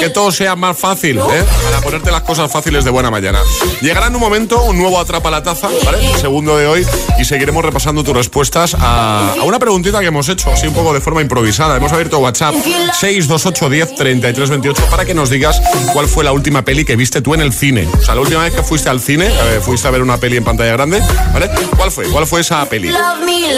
que 0.01 0.09
todo 0.09 0.33
sea 0.33 0.57
más 0.57 0.79
fácil, 0.79 1.19
¿eh? 1.19 1.45
para 1.63 1.81
ponerte 1.83 2.11
las 2.11 2.23
cosas 2.23 2.51
fáciles 2.51 2.85
de 2.85 2.91
buena 2.91 3.11
mañana. 3.11 3.41
Llegará 3.83 4.07
en 4.07 4.15
un 4.15 4.21
momento 4.21 4.63
un 4.63 4.79
nuevo 4.79 4.99
Atrapa 4.99 5.31
la 5.31 5.43
Taza, 5.43 5.69
¿vale? 5.85 6.11
El 6.11 6.19
segundo 6.19 6.57
de 6.57 6.67
hoy 6.67 6.87
y 7.19 7.25
seguiremos 7.27 7.63
repasando 7.63 8.03
tus 8.03 8.17
respuestas 8.17 8.75
a, 8.81 9.35
a 9.39 9.43
una 9.43 9.59
preguntita 9.59 10.01
que 10.01 10.07
hemos 10.07 10.27
hecho, 10.31 10.51
así 10.51 10.67
un 10.67 10.73
poco 10.73 10.95
de 10.95 11.03
forma 11.03 11.21
improvisada. 11.21 11.77
Hemos 11.77 11.93
abierto 11.93 12.19
WhatsApp 12.19 12.55
628 12.55 13.69
10 13.69 13.95
33 13.95 14.51
28 14.51 14.87
para 14.91 15.05
que 15.05 15.13
nos 15.13 15.29
digas 15.29 15.61
cuál 15.93 16.09
fue 16.09 16.25
la 16.25 16.33
última 16.33 16.63
peli 16.63 16.87
que 16.87 16.97
viste 16.97 17.21
tú 17.21 17.35
en 17.35 17.43
el 17.43 17.53
cine. 17.53 17.87
O 17.93 18.03
sea, 18.03 18.15
la 18.15 18.23
última 18.23 18.43
vez 18.43 18.55
que 18.55 18.63
fuiste 18.63 18.89
al 18.89 19.01
cine, 19.01 19.27
eh, 19.27 19.61
fuiste 19.63 19.87
a 19.87 19.91
ver 19.91 20.01
una 20.01 20.17
peli 20.17 20.39
en 20.39 20.45
pantalla 20.45 20.73
grande, 20.73 21.03
¿vale? 21.35 21.51
¿Cuál 21.77 21.91
fue? 21.91 22.07
¿Cuál 22.07 22.27
fue 22.27 22.41
esa 22.41 22.65
peli? 22.67 22.91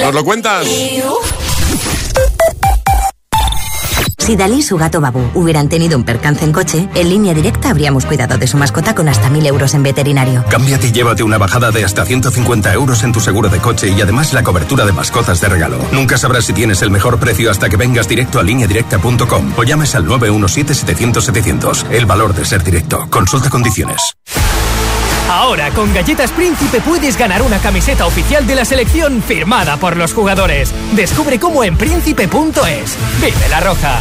¿Nos 0.02 0.12
lo 0.12 0.24
cuentas? 0.24 0.66
Si 4.32 4.36
Dalí 4.36 4.60
y 4.60 4.62
su 4.62 4.78
gato 4.78 4.98
Babu 4.98 5.30
hubieran 5.34 5.68
tenido 5.68 5.98
un 5.98 6.04
percance 6.04 6.42
en 6.42 6.52
coche, 6.52 6.88
en 6.94 7.10
línea 7.10 7.34
directa 7.34 7.68
habríamos 7.68 8.06
cuidado 8.06 8.38
de 8.38 8.46
su 8.46 8.56
mascota 8.56 8.94
con 8.94 9.06
hasta 9.10 9.28
1000 9.28 9.44
euros 9.44 9.74
en 9.74 9.82
veterinario. 9.82 10.42
Cámbiate 10.48 10.86
y 10.86 10.92
llévate 10.92 11.22
una 11.22 11.36
bajada 11.36 11.70
de 11.70 11.84
hasta 11.84 12.06
150 12.06 12.72
euros 12.72 13.04
en 13.04 13.12
tu 13.12 13.20
seguro 13.20 13.50
de 13.50 13.58
coche 13.58 13.90
y 13.90 14.00
además 14.00 14.32
la 14.32 14.42
cobertura 14.42 14.86
de 14.86 14.92
mascotas 14.92 15.42
de 15.42 15.50
regalo. 15.50 15.76
Nunca 15.92 16.16
sabrás 16.16 16.46
si 16.46 16.54
tienes 16.54 16.80
el 16.80 16.90
mejor 16.90 17.18
precio 17.18 17.50
hasta 17.50 17.68
que 17.68 17.76
vengas 17.76 18.08
directo 18.08 18.40
a 18.40 18.42
lineadirecta.com 18.42 19.52
o 19.54 19.64
llames 19.64 19.94
al 19.94 20.06
917-700-700. 20.06 21.90
El 21.90 22.06
valor 22.06 22.34
de 22.34 22.46
ser 22.46 22.64
directo. 22.64 23.06
Consulta 23.10 23.50
condiciones. 23.50 24.14
Ahora 25.28 25.70
con 25.72 25.92
Galletas 25.92 26.30
Príncipe 26.30 26.80
puedes 26.80 27.18
ganar 27.18 27.42
una 27.42 27.58
camiseta 27.58 28.06
oficial 28.06 28.46
de 28.46 28.54
la 28.54 28.64
selección 28.64 29.22
firmada 29.22 29.76
por 29.76 29.98
los 29.98 30.14
jugadores. 30.14 30.72
Descubre 30.94 31.38
cómo 31.38 31.64
en 31.64 31.76
príncipe.es. 31.76 32.96
Vive 33.20 33.48
la 33.50 33.60
roja. 33.60 34.00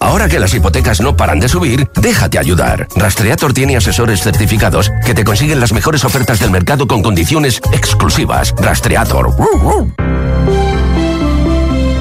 Ahora 0.00 0.28
que 0.28 0.38
las 0.38 0.54
hipotecas 0.54 1.00
no 1.00 1.16
paran 1.16 1.40
de 1.40 1.48
subir, 1.48 1.88
déjate 2.00 2.38
ayudar. 2.38 2.86
Rastreator 2.94 3.52
tiene 3.52 3.76
asesores 3.76 4.22
certificados 4.22 4.92
que 5.04 5.14
te 5.14 5.24
consiguen 5.24 5.60
las 5.60 5.72
mejores 5.72 6.04
ofertas 6.04 6.38
del 6.38 6.50
mercado 6.50 6.86
con 6.86 7.02
condiciones 7.02 7.60
exclusivas. 7.72 8.54
Rastreator. 8.56 9.34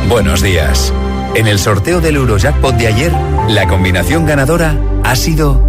Buenos 0.07 0.41
días. 0.41 0.93
En 1.36 1.47
el 1.47 1.60
sorteo 1.60 1.99
del 1.99 2.15
Eurojackpot 2.15 2.75
de 2.75 2.88
ayer, 2.88 3.12
la 3.49 3.67
combinación 3.67 4.25
ganadora 4.25 4.79
ha 5.03 5.15
sido 5.15 5.62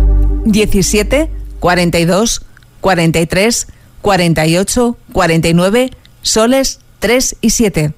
17, 0.44 1.30
42, 1.58 2.42
43, 2.80 3.66
48, 4.00 4.96
49, 5.12 5.90
soles 6.22 6.80
3 7.00 7.36
y 7.40 7.50
7. 7.50 7.97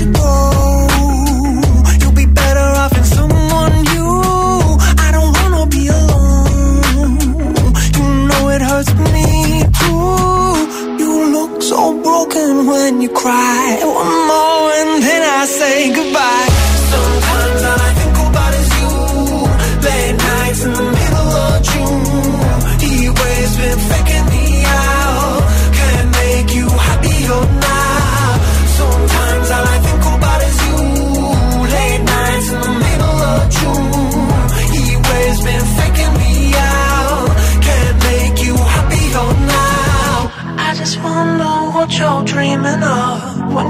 you 0.00 0.12
go 0.12 0.49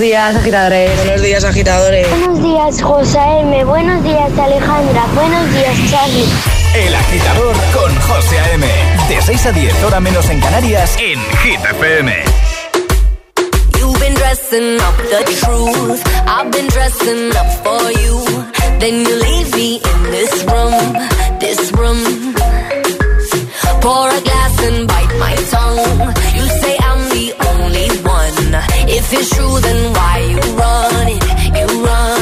Buenos 0.00 0.12
días, 0.12 0.36
agitadores. 0.36 0.96
Buenos 0.96 1.22
días, 1.22 1.44
agitadores. 1.44 2.08
Buenos 2.08 2.42
días, 2.42 2.82
José 2.82 3.18
M. 3.40 3.64
Buenos 3.64 4.02
días, 4.02 4.38
Alejandra. 4.38 5.04
Buenos 5.14 5.52
días, 5.52 5.76
Charlie. 5.90 6.26
El 6.74 6.94
agitador 6.94 7.54
con 7.74 7.94
José 8.00 8.38
M. 8.54 8.66
De 9.10 9.20
6 9.20 9.44
a 9.44 9.52
10, 9.52 9.84
hora 9.84 10.00
menos 10.00 10.30
en 10.30 10.40
Canarias, 10.40 10.96
en 10.98 11.20
Hit 11.42 11.60
FM. 11.72 12.14
You've 13.78 14.00
been 14.00 14.14
dressing 14.14 14.80
up 14.80 14.96
the 14.96 15.22
truth. 15.44 16.02
I've 16.26 16.50
been 16.50 16.68
dressing 16.68 17.36
up 17.36 17.50
for 17.62 17.92
you. 17.92 18.24
Then 18.78 19.04
you 19.04 19.16
leave 19.16 19.54
me 19.54 19.82
in 19.84 20.10
this 20.12 20.44
room, 20.44 20.96
this 21.40 21.72
room. 21.72 22.34
Pour 23.82 24.08
a 24.08 24.20
glass 24.22 24.64
and 24.64 24.88
bite 24.88 25.18
my 25.18 25.34
tongue. 25.50 26.19
If 28.52 29.12
it's 29.12 29.30
true, 29.30 29.60
then 29.60 29.92
why 29.92 30.18
you 30.28 30.40
run? 30.56 31.08
You 31.56 31.84
run 31.84 32.19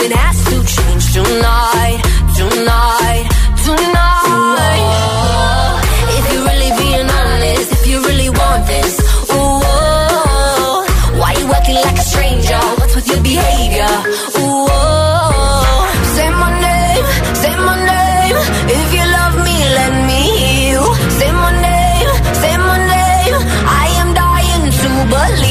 something 0.00 0.16
has 0.18 0.44
to 0.44 0.56
change 0.76 1.12
tonight, 1.12 2.00
tonight, 2.36 3.24
tonight. 3.64 4.82
Ooh, 4.96 5.78
if 6.16 6.24
you're 6.32 6.44
really 6.44 6.72
being 6.80 7.08
honest, 7.20 7.72
if 7.72 7.86
you 7.86 8.02
really 8.02 8.30
want 8.30 8.66
this, 8.66 8.94
ooh, 9.32 9.60
why 11.20 11.34
you 11.38 11.46
acting 11.52 11.74
like 11.74 11.98
a 11.98 12.06
stranger? 12.12 12.60
What's 12.78 12.94
with 12.94 13.08
your 13.08 13.22
behavior? 13.22 13.94
Ooh, 14.40 14.68
say 16.14 16.28
my 16.42 16.50
name, 16.66 17.04
say 17.42 17.54
my 17.68 17.76
name. 17.92 18.36
If 18.78 18.88
you 18.96 19.04
love 19.18 19.34
me, 19.46 19.56
let 19.78 19.92
me 20.08 20.20
hear 20.40 20.64
you. 20.72 20.82
Say 21.18 21.30
my 21.32 21.52
name, 21.68 22.10
say 22.42 22.54
my 22.56 22.78
name. 22.94 23.36
I 23.82 23.86
am 24.00 24.08
dying 24.14 24.64
to 24.80 24.88
believe. 25.12 25.49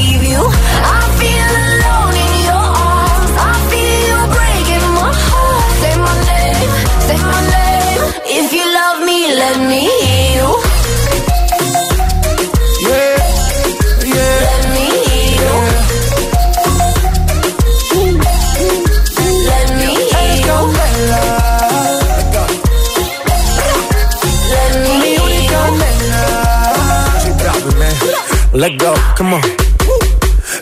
Let 28.60 28.76
go, 28.76 28.92
come 29.16 29.36
on. 29.36 29.42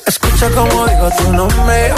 Escucha 0.07 0.49
como 0.51 0.86
digo 0.86 1.11
tu 1.18 1.32
nombre. 1.32 1.92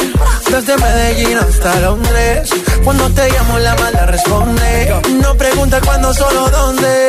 Desde 0.50 0.74
Medellín 0.78 1.36
hasta 1.36 1.78
Londres. 1.80 2.48
Cuando 2.82 3.10
te 3.10 3.30
llamo 3.30 3.58
la 3.58 3.74
mala 3.74 4.06
responde. 4.06 4.94
No 5.22 5.34
pregunta 5.34 5.78
cuándo, 5.82 6.14
solo 6.14 6.48
dónde. 6.48 7.08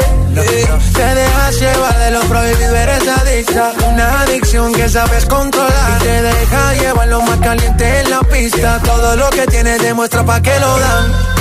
Te 0.94 1.16
dejas 1.16 1.58
llevar 1.62 2.00
de 2.00 2.12
lo 2.12 2.20
prohibido 2.24 2.76
Eres 2.76 3.08
adicta. 3.08 3.72
Una 3.88 4.24
adicción 4.24 4.74
que 4.74 4.90
sabes 4.90 5.26
controlar. 5.26 6.02
Y 6.02 6.04
te 6.04 6.22
deja 6.24 6.74
llevar 6.74 7.08
lo 7.08 7.22
más 7.22 7.40
caliente 7.40 8.02
en 8.02 8.10
la 8.10 8.20
pista. 8.24 8.82
Todo 8.84 9.16
lo 9.16 9.30
que 9.30 9.48
tienes 9.48 9.82
demuestra 9.82 10.26
pa' 10.26 10.42
que 10.42 10.60
lo 10.60 10.80
dan 10.80 11.41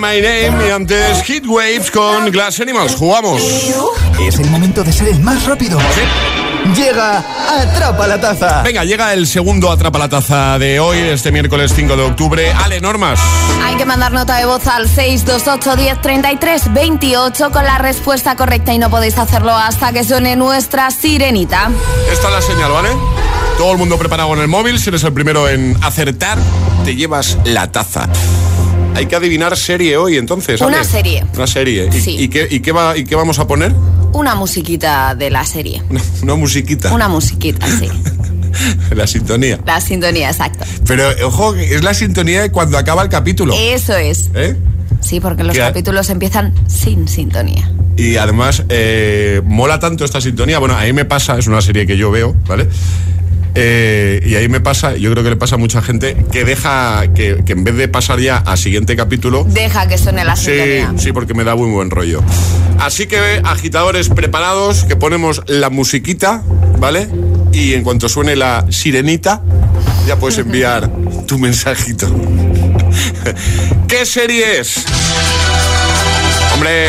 Say 0.00 0.10
My 0.14 0.20
Name 0.20 0.66
y 0.66 0.70
antes 0.70 1.22
Hit 1.24 1.46
Waves 1.46 1.90
con 1.90 2.30
Glass 2.30 2.60
Animals. 2.60 2.94
Jugamos. 2.94 3.42
Es 4.20 4.38
el 4.38 4.48
momento 4.48 4.82
de 4.82 4.92
ser 4.92 5.08
el 5.08 5.20
más 5.20 5.44
rápido. 5.46 5.78
Llega 6.74 7.24
Atrapa 7.60 8.06
la 8.06 8.20
Taza. 8.20 8.62
Venga, 8.62 8.84
llega 8.84 9.12
el 9.12 9.26
segundo 9.26 9.70
Atrapa 9.70 9.98
la 9.98 10.08
Taza 10.08 10.58
de 10.58 10.80
hoy, 10.80 10.98
este 10.98 11.32
miércoles 11.32 11.72
5 11.74 11.96
de 11.96 12.02
octubre. 12.02 12.52
Ale, 12.52 12.80
normas. 12.80 13.20
Hay 13.62 13.76
que 13.76 13.84
mandar 13.84 14.12
nota 14.12 14.36
de 14.36 14.46
voz 14.46 14.66
al 14.66 14.88
628 14.88 15.76
10 15.76 16.00
33 16.00 16.72
28 16.72 17.50
con 17.50 17.64
la 17.64 17.78
respuesta 17.78 18.36
correcta 18.36 18.72
y 18.72 18.78
no 18.78 18.90
podéis 18.90 19.18
hacerlo 19.18 19.54
hasta 19.54 19.92
que 19.92 20.04
suene 20.04 20.36
nuestra 20.36 20.90
sirenita. 20.90 21.70
Esta 22.10 22.28
es 22.28 22.34
la 22.34 22.42
señal, 22.42 22.72
¿vale? 22.72 22.90
Todo 23.58 23.72
el 23.72 23.78
mundo 23.78 23.98
preparado 23.98 24.32
en 24.34 24.40
el 24.40 24.48
móvil. 24.48 24.78
Si 24.78 24.88
eres 24.88 25.04
el 25.04 25.12
primero 25.12 25.48
en 25.48 25.76
acertar, 25.82 26.38
te 26.84 26.94
llevas 26.94 27.38
la 27.44 27.70
taza. 27.70 28.08
Hay 28.94 29.06
que 29.06 29.16
adivinar 29.16 29.56
serie 29.56 29.96
hoy, 29.96 30.16
entonces. 30.16 30.60
Una 30.60 30.84
serie. 30.84 31.24
Una 31.34 31.46
serie. 31.46 31.88
¿Y, 31.92 32.00
Sí. 32.00 32.16
y 32.18 32.28
qué, 32.28 32.46
y 32.50 32.60
qué 32.60 32.72
va, 32.72 32.96
¿Y 32.96 33.04
qué 33.04 33.14
vamos 33.14 33.38
a 33.38 33.46
poner? 33.46 33.74
Una 34.12 34.34
musiquita 34.34 35.14
de 35.14 35.30
la 35.30 35.44
serie. 35.44 35.82
Una, 35.88 36.00
una 36.22 36.34
musiquita. 36.34 36.92
Una 36.92 37.08
musiquita, 37.08 37.66
sí. 37.78 37.88
La 38.94 39.06
sintonía. 39.06 39.60
La 39.64 39.80
sintonía, 39.80 40.28
exacto. 40.30 40.64
Pero, 40.86 41.04
ojo, 41.24 41.54
es 41.54 41.84
la 41.84 41.94
sintonía 41.94 42.42
de 42.42 42.50
cuando 42.50 42.76
acaba 42.78 43.02
el 43.02 43.08
capítulo. 43.08 43.54
Eso 43.56 43.96
es. 43.96 44.28
¿Eh? 44.34 44.56
Sí, 45.00 45.20
porque 45.20 45.44
los 45.44 45.54
¿Qué? 45.54 45.60
capítulos 45.60 46.10
empiezan 46.10 46.52
sin 46.66 47.06
sintonía. 47.08 47.70
Y 47.96 48.16
además, 48.16 48.64
eh, 48.68 49.40
mola 49.44 49.78
tanto 49.78 50.04
esta 50.04 50.20
sintonía. 50.20 50.58
Bueno, 50.58 50.76
a 50.76 50.82
mí 50.82 50.92
me 50.92 51.04
pasa, 51.04 51.38
es 51.38 51.46
una 51.46 51.60
serie 51.62 51.86
que 51.86 51.96
yo 51.96 52.10
veo, 52.10 52.34
¿vale? 52.46 52.68
Eh, 53.54 54.22
y 54.24 54.36
ahí 54.36 54.48
me 54.48 54.60
pasa, 54.60 54.96
yo 54.96 55.10
creo 55.10 55.24
que 55.24 55.30
le 55.30 55.36
pasa 55.36 55.56
a 55.56 55.58
mucha 55.58 55.82
gente, 55.82 56.16
que 56.30 56.44
deja, 56.44 57.02
que, 57.14 57.42
que 57.44 57.52
en 57.52 57.64
vez 57.64 57.76
de 57.76 57.88
pasar 57.88 58.20
ya 58.20 58.36
a 58.38 58.56
siguiente 58.56 58.94
capítulo, 58.96 59.44
Deja 59.48 59.88
que 59.88 59.98
suene 59.98 60.24
la 60.24 60.36
Sí, 60.36 60.44
sintonía. 60.52 60.92
sí, 60.98 61.12
porque 61.12 61.34
me 61.34 61.42
da 61.44 61.54
muy 61.56 61.70
buen 61.70 61.90
rollo. 61.90 62.22
Así 62.78 63.06
que, 63.06 63.40
agitadores 63.44 64.08
preparados, 64.08 64.84
que 64.84 64.96
ponemos 64.96 65.42
la 65.46 65.68
musiquita, 65.70 66.42
¿vale? 66.78 67.08
Y 67.52 67.74
en 67.74 67.82
cuanto 67.82 68.08
suene 68.08 68.36
la 68.36 68.64
sirenita, 68.70 69.42
ya 70.06 70.16
puedes 70.16 70.38
enviar 70.44 70.88
tu 71.26 71.38
mensajito. 71.38 72.06
¿Qué 73.88 74.06
serie 74.06 74.60
es? 74.60 74.84
Hombre. 76.54 76.88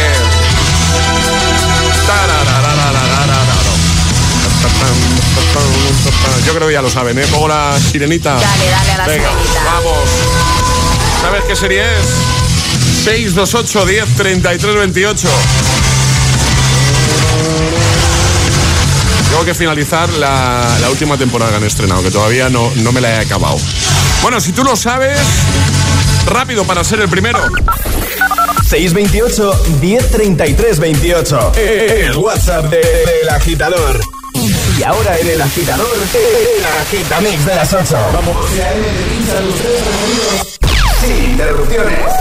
Yo 6.45 6.53
creo 6.53 6.67
que 6.67 6.73
ya 6.73 6.81
lo 6.81 6.89
saben, 6.89 7.17
¿eh? 7.19 7.25
Pongo 7.31 7.47
la 7.47 7.77
sirenita. 7.79 8.33
Dale, 8.35 8.69
dale 8.69 8.91
a 8.93 8.97
la 8.97 9.07
Venga, 9.07 9.29
sirenita. 9.29 9.63
Vamos. 9.65 10.09
¿Sabes 11.21 11.43
qué 11.47 11.55
serie 11.55 11.81
es? 11.83 13.03
628 13.03 13.85
10 13.85 14.05
33 14.15 14.75
28. 14.75 15.27
Tengo 19.29 19.45
que 19.45 19.53
finalizar 19.53 20.09
la, 20.13 20.77
la 20.81 20.89
última 20.89 21.17
temporada 21.17 21.51
que 21.51 21.57
han 21.57 21.63
estrenado, 21.63 22.03
que 22.03 22.11
todavía 22.11 22.49
no, 22.49 22.69
no 22.77 22.91
me 22.91 22.99
la 23.01 23.15
he 23.15 23.25
acabado. 23.25 23.57
Bueno, 24.21 24.41
si 24.41 24.51
tú 24.51 24.63
lo 24.63 24.75
sabes, 24.75 25.17
rápido 26.27 26.63
para 26.65 26.83
ser 26.83 26.99
el 26.99 27.09
primero. 27.09 27.39
628 28.69 29.63
1033 29.81 30.79
28. 30.79 31.51
El 31.55 32.17
WhatsApp 32.17 32.65
de- 32.65 32.77
del 33.21 33.29
agitador. 33.29 33.99
Ahora 34.83 35.15
en 35.19 35.27
el 35.27 35.41
agitador, 35.41 35.87
el 35.95 36.65
agitamix 36.81 37.45
de 37.45 37.55
las 37.55 37.71
8. 37.71 37.97
Vamos. 38.13 38.35
Sin 41.01 41.31
interrupciones. 41.31 42.13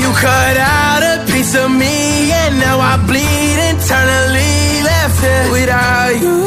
You 0.00 0.10
cut 0.12 0.56
out 0.56 1.02
a 1.02 1.24
piece 1.30 1.54
of 1.56 1.70
me 1.70 2.32
and 2.32 2.58
now 2.60 2.80
I 2.80 2.96
bleed 3.06 3.58
internally 3.70 4.82
left 4.82 5.22
it 5.22 5.52
without 5.52 6.20
you, 6.20 6.46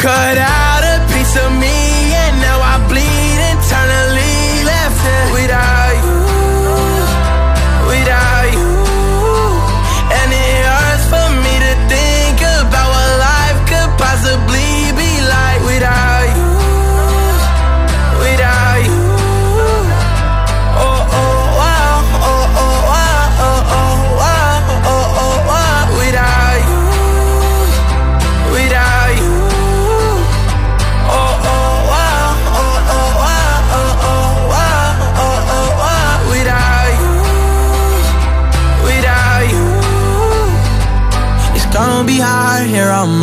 cut 0.00 0.38
out 0.38 0.69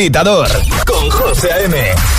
agitador 0.00 0.48
con 0.86 1.10
José 1.10 1.52
A.M. 1.52 1.76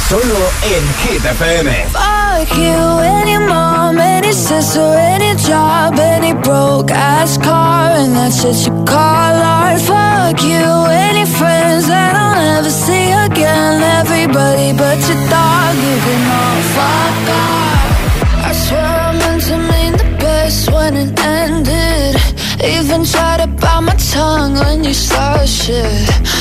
Solo 0.07 0.37
en 0.61 0.83
Hit 1.01 1.25
FM. 1.25 1.71
Fuck 1.91 2.55
you, 2.55 2.99
any 2.99 3.39
mom, 3.39 3.97
any 3.97 4.31
sister, 4.33 4.93
any 4.99 5.33
job, 5.35 5.97
any 5.99 6.33
broke 6.33 6.91
ass 6.91 7.39
car, 7.39 7.89
and 7.95 8.15
that's 8.15 8.43
what 8.43 8.55
you 8.67 8.85
call 8.85 9.35
art. 9.41 9.81
Fuck 9.81 10.43
you, 10.43 10.63
any 10.91 11.25
friends 11.25 11.87
that 11.87 12.13
I'll 12.15 12.35
never 12.35 12.69
see 12.69 13.09
again. 13.25 13.81
Everybody 13.99 14.73
but 14.77 14.99
your 15.09 15.21
dog, 15.33 15.75
you 15.75 15.97
can 16.05 16.21
all 16.37 16.61
fuck 16.77 17.29
off. 17.41 18.45
I 18.45 18.53
swear 18.53 18.85
I 18.85 19.11
meant 19.17 19.43
to 19.49 19.57
mean 19.57 19.93
the 19.93 20.17
best 20.19 20.71
when 20.71 20.95
it 20.97 21.19
ended. 21.19 22.15
Even 22.63 23.05
tried 23.05 23.37
to 23.41 23.47
bite 23.47 23.81
my 23.81 23.95
tongue 23.95 24.53
when 24.53 24.83
you 24.83 24.93
started 24.93 25.49
shit. 25.49 26.40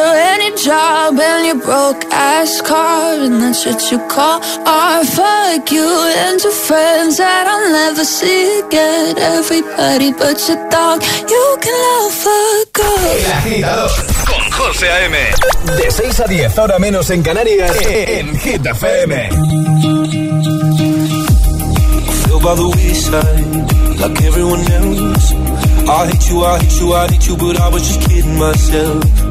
and 0.00 0.42
your 0.42 0.56
job 0.56 1.18
and 1.18 1.46
your 1.46 1.60
broke 1.64 2.04
ass 2.12 2.60
car 2.62 3.14
and 3.14 3.40
that's 3.42 3.64
what 3.66 3.80
you 3.90 3.98
call 4.08 4.40
art. 4.66 5.06
Fuck 5.06 5.70
you 5.70 5.86
and 6.22 6.40
your 6.42 6.52
friends 6.52 7.18
that 7.18 7.46
I'll 7.46 7.70
never 7.70 8.04
see 8.04 8.60
again. 8.60 9.18
Everybody 9.18 10.12
but 10.12 10.38
your 10.48 10.60
dog, 10.70 11.02
you 11.02 11.58
can 11.60 11.76
love 11.86 12.12
fuck 12.12 12.78
El 12.78 13.32
agitador 13.32 13.90
con 14.26 14.50
José 14.50 14.88
A.M. 14.90 15.16
De 15.76 15.90
6 15.90 16.20
a 16.20 16.24
10, 16.24 16.58
ahora 16.58 16.78
menos 16.78 17.10
en 17.10 17.22
Canarias, 17.22 17.76
en 17.86 18.36
Hit 18.38 18.66
FM. 18.66 19.30
feel 22.24 22.40
by 22.40 22.54
the 22.54 22.68
wayside 22.76 24.00
like 24.00 24.22
everyone 24.22 24.60
else. 24.60 25.32
I 25.88 26.06
hate 26.06 26.28
you, 26.30 26.44
I 26.44 26.58
hate 26.58 26.80
you, 26.80 26.92
I 26.92 27.08
hate 27.08 27.26
you, 27.28 27.36
but 27.36 27.60
I 27.60 27.68
was 27.68 27.82
just 27.86 28.08
kidding 28.08 28.38
myself. 28.38 29.23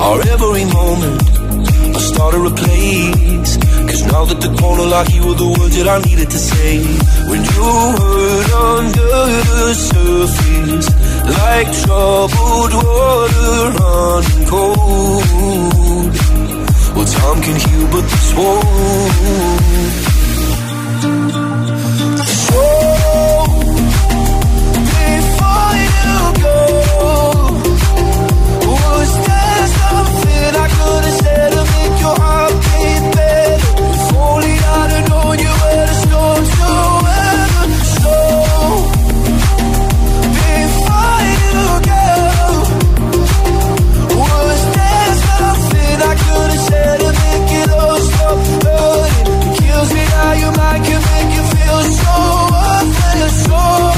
Our 0.00 0.20
every 0.34 0.64
moment, 0.64 1.22
I 1.96 1.98
started 1.98 2.46
a 2.46 2.54
place. 2.54 3.56
Cause 3.88 4.02
now 4.12 4.24
that 4.26 4.40
the 4.40 4.54
corner 4.60 4.84
like 4.84 5.12
you 5.12 5.26
were 5.26 5.34
the 5.34 5.48
words 5.58 5.76
that 5.76 5.88
I 5.88 5.98
needed 6.08 6.30
to 6.30 6.38
say. 6.38 6.78
When 7.30 7.40
you 7.42 7.66
hurt 7.98 8.50
under 8.76 9.10
the 9.50 9.74
surface, 9.74 10.88
like 11.38 11.68
troubled 11.82 12.74
water 12.78 13.72
running 13.78 14.44
cold. 14.46 16.14
Well, 16.94 17.06
time 17.06 17.40
can 17.42 17.56
heal, 17.64 17.86
but 17.90 18.04
this 18.12 18.28
won't. 18.36 19.88
If 33.76 34.12
only 34.16 34.54
I'd 34.76 34.90
have 34.94 35.04
known 35.08 35.36
you 35.38 35.54
to 35.68 36.70
before 40.38 41.20
you 41.32 41.68
go, 41.88 42.04
was 44.16 44.62
there 44.76 45.12
I 46.00 46.14
could 46.22 46.50
have 46.54 46.64
said 46.68 46.96
to 47.00 47.10
make 47.20 47.50
it 47.60 47.68
all 47.70 48.00
stop 48.08 48.38
hurting? 48.64 49.28
It 49.44 49.52
kills 49.58 49.90
me 49.92 50.04
how 50.14 50.32
make 51.10 51.30
feel 51.54 51.80
so 52.00 52.14
worthless. 52.54 53.36
So 53.46 53.97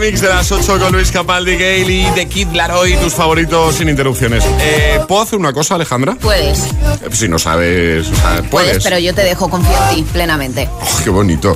Agitamix 0.00 0.20
de 0.22 0.28
las 0.30 0.50
8 0.50 0.78
con 0.78 0.92
Luis 0.92 1.10
Capaldi, 1.10 1.52
Gale 1.56 1.92
y 1.92 2.06
The 2.14 2.26
Kid 2.26 2.48
Laroi, 2.54 2.96
tus 2.96 3.12
favoritos 3.12 3.74
sin 3.74 3.88
interrupciones. 3.90 4.42
Eh, 4.58 4.98
¿Puedo 5.06 5.20
hacer 5.22 5.38
una 5.38 5.52
cosa, 5.52 5.74
Alejandra? 5.74 6.14
Puedes, 6.14 6.58
Eh, 6.68 7.08
Si 7.12 7.28
no 7.28 7.38
sabes, 7.38 8.08
o 8.08 8.14
sea, 8.14 8.28
puedes, 8.36 8.48
puedes. 8.50 8.82
pero 8.84 8.98
yo 8.98 9.14
te 9.14 9.22
dejo 9.22 9.50
confiar 9.50 9.90
en 9.90 9.96
ti 9.96 10.10
plenamente. 10.10 10.68
Oh, 10.72 10.86
qué 11.04 11.10
bonito. 11.10 11.54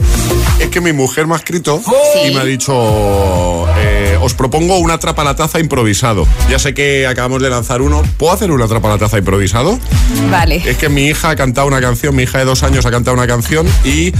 Es 0.59 0.69
que 0.69 0.81
mi 0.83 0.93
mujer 0.93 1.27
me 1.27 1.35
ha 1.35 1.39
escrito 1.39 1.81
Sí. 2.13 2.29
y 2.29 2.35
me 2.35 2.41
ha 2.41 2.45
dicho, 2.45 3.67
eh, 4.15 4.19
os 4.21 4.35
propongo 4.35 4.79
un 4.79 4.91
atrapa 4.91 5.25
la 5.25 5.35
taza 5.37 5.59
improvisado. 5.61 6.27
Ya 6.49 6.59
sé 6.59 6.75
que 6.75 7.07
acabamos 7.07 7.43
de 7.43 7.51
lanzar 7.51 7.83
uno. 7.83 8.03
¿Puedo 8.17 8.33
hacer 8.33 8.51
un 8.51 8.63
atrapa 8.63 8.89
la 8.89 8.99
taza 8.99 9.19
improvisado? 9.19 9.79
Vale. 10.31 10.63
Es 10.65 10.77
que 10.79 10.89
mi 10.89 11.07
hija 11.07 11.31
ha 11.31 11.37
cantado 11.37 11.67
una 11.67 11.81
canción, 11.81 12.15
mi 12.15 12.23
hija 12.25 12.39
de 12.39 12.45
dos 12.45 12.63
años 12.63 12.87
ha 12.87 12.91
cantado 12.91 13.15
una 13.17 13.27
canción 13.27 13.67
y 13.85 14.13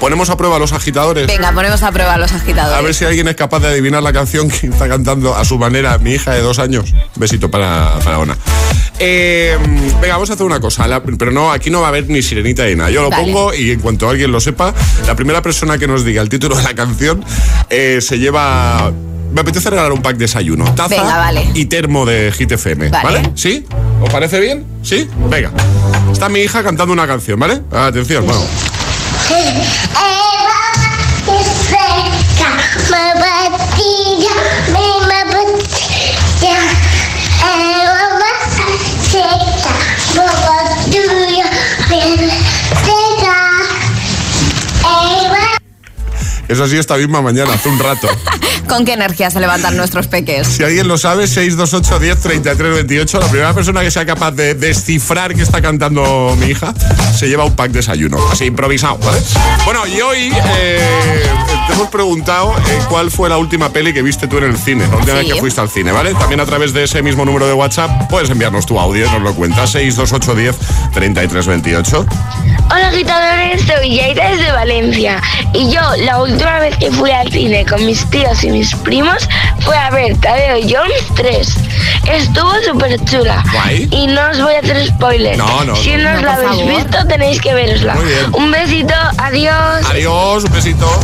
ponemos 0.00 0.30
a 0.30 0.36
prueba 0.36 0.56
a 0.56 0.58
los 0.58 0.72
agitadores. 0.72 1.26
Venga, 1.26 1.52
ponemos 1.52 1.82
a 1.82 1.90
prueba 1.92 2.14
a 2.14 2.18
los 2.18 2.32
agitadores. 2.32 2.78
A 2.78 2.82
ver 2.82 2.94
si 2.94 3.04
alguien 3.04 3.28
es 3.28 3.36
capaz 3.36 3.60
de 3.60 3.68
adivinar 3.68 4.02
la 4.02 4.12
canción 4.12 4.48
que 4.48 4.66
está 4.66 4.88
cantando 4.88 5.34
a 5.34 5.44
su 5.44 5.58
manera 5.58 5.98
mi 5.98 6.12
hija 6.12 6.32
de 6.32 6.40
dos 6.42 6.58
años. 6.58 6.94
Besito 7.16 7.50
para, 7.50 7.98
para 8.04 8.18
Ona. 8.18 8.36
Eh, 8.98 9.56
venga, 10.00 10.14
vamos 10.14 10.30
a 10.30 10.34
hacer 10.34 10.46
una 10.46 10.60
cosa. 10.60 10.86
La- 10.86 11.02
pero 11.02 11.30
no, 11.32 11.50
aquí 11.52 11.70
no 11.70 11.80
va 11.80 11.86
a 11.86 11.88
haber 11.88 12.08
ni 12.08 12.22
sirenita 12.22 12.64
ni 12.66 12.76
nada. 12.76 12.90
Yo 12.90 13.02
lo 13.02 13.10
Vale. 13.10 13.24
pongo 13.24 13.52
y 13.54 13.70
en 13.72 13.80
cuanto 13.80 14.08
alguien 14.08 14.30
lo 14.30 14.40
sepa, 14.40 14.72
la 15.06 15.16
primera 15.16 15.42
persona 15.42 15.78
que 15.78 15.86
nos 15.88 16.04
diga 16.04 16.22
el 16.22 16.28
título 16.28 16.56
de 16.56 16.62
la 16.62 16.74
canción 16.74 17.24
eh, 17.70 17.98
se 18.00 18.18
lleva. 18.18 18.92
Me 19.34 19.40
apetece 19.40 19.68
regalar 19.68 19.92
un 19.92 20.00
pack 20.00 20.12
de 20.16 20.24
desayuno. 20.26 20.64
Taza 20.76 20.94
Venga, 20.94 21.16
vale. 21.18 21.50
y 21.54 21.64
termo 21.64 22.06
de 22.06 22.30
Hit 22.30 22.52
FM. 22.52 22.88
Vale. 22.88 23.04
¿Vale? 23.04 23.32
¿Sí? 23.34 23.66
¿Os 24.00 24.08
parece 24.08 24.38
bien? 24.38 24.64
¿Sí? 24.82 25.10
Venga. 25.28 25.50
Está 26.12 26.28
mi 26.28 26.38
hija 26.38 26.62
cantando 26.62 26.92
una 26.92 27.06
canción, 27.08 27.40
¿vale? 27.40 27.60
Atención, 27.72 28.24
vamos. 28.26 28.46
Eso 46.48 46.68
sí, 46.68 46.76
esta 46.76 46.96
misma 46.96 47.20
mañana, 47.22 47.54
hace 47.54 47.68
un 47.68 47.78
rato. 47.78 48.08
¿Con 48.68 48.84
qué 48.84 48.92
energía 48.92 49.30
se 49.30 49.40
levantan 49.40 49.76
nuestros 49.76 50.06
peques? 50.06 50.46
Si 50.46 50.62
alguien 50.62 50.88
lo 50.88 50.98
sabe, 50.98 51.26
628 51.26 51.98
10 51.98 52.20
33 52.20 52.74
28. 52.74 53.20
La 53.20 53.28
primera 53.28 53.54
persona 53.54 53.82
que 53.82 53.90
sea 53.90 54.06
capaz 54.06 54.32
de 54.32 54.54
descifrar 54.54 55.34
qué 55.34 55.42
está 55.42 55.60
cantando 55.60 56.36
mi 56.38 56.46
hija 56.46 56.74
se 57.16 57.28
lleva 57.28 57.44
un 57.44 57.54
pack 57.54 57.70
de 57.70 57.78
desayuno. 57.78 58.18
Así 58.30 58.44
improvisado, 58.44 58.98
¿vale? 58.98 59.18
Bueno, 59.64 59.86
y 59.86 60.00
hoy 60.00 60.32
eh, 60.58 61.22
te 61.66 61.72
hemos 61.72 61.88
preguntado 61.88 62.52
eh, 62.58 62.78
cuál 62.88 63.10
fue 63.10 63.28
la 63.28 63.38
última 63.38 63.70
peli 63.70 63.92
que 63.94 64.02
viste 64.02 64.26
tú 64.28 64.38
en 64.38 64.44
el 64.44 64.56
cine, 64.58 64.86
la 64.88 64.96
última 64.96 65.18
Sí. 65.20 65.24
vez 65.26 65.34
que 65.34 65.40
fuiste 65.40 65.60
al 65.60 65.68
cine, 65.70 65.92
¿vale? 65.92 66.12
También 66.14 66.40
a 66.40 66.44
través 66.46 66.72
de 66.74 66.84
ese 66.84 67.02
mismo 67.02 67.24
número 67.24 67.46
de 67.46 67.52
WhatsApp 67.54 68.08
puedes 68.08 68.28
enviarnos 68.30 68.66
tu 68.66 68.78
audio 68.78 69.10
nos 69.12 69.22
lo 69.22 69.34
cuentas. 69.34 69.70
628 69.70 70.34
10 70.34 70.56
33 70.92 71.46
28. 71.46 72.06
Hola 72.70 72.88
agitadores, 72.88 73.62
soy 73.62 73.94
Yaira 73.96 74.30
desde 74.30 74.50
Valencia 74.52 75.20
y 75.52 75.70
yo 75.70 75.80
la 75.98 76.20
última 76.22 76.58
vez 76.60 76.76
que 76.78 76.90
fui 76.90 77.10
al 77.10 77.30
cine 77.30 77.64
con 77.66 77.84
mis 77.84 78.04
tíos 78.10 78.42
y 78.44 78.50
mis 78.50 78.74
primos 78.76 79.28
fue 79.60 79.76
a 79.76 79.90
ver 79.90 80.16
Tadeo 80.18 80.56
Jones 80.62 81.04
3. 81.14 81.54
Estuvo 82.10 82.50
súper 82.66 83.02
chula 83.04 83.42
Guay. 83.52 83.88
y 83.90 84.06
no 84.06 84.30
os 84.30 84.40
voy 84.40 84.54
a 84.54 84.58
hacer 84.60 84.86
spoilers. 84.86 85.38
No, 85.38 85.64
no, 85.64 85.76
si 85.76 85.92
no. 85.96 86.10
no 86.12 86.16
os 86.18 86.22
la 86.22 86.34
habéis 86.34 86.50
favor. 86.62 86.76
visto 86.76 87.06
tenéis 87.06 87.40
que 87.40 87.54
verosla. 87.54 87.94
Muy 87.94 88.04
bien. 88.06 88.24
Un 88.32 88.50
besito, 88.50 88.94
adiós. 89.18 89.86
Adiós, 89.90 90.44
un 90.44 90.52
besito. 90.52 91.00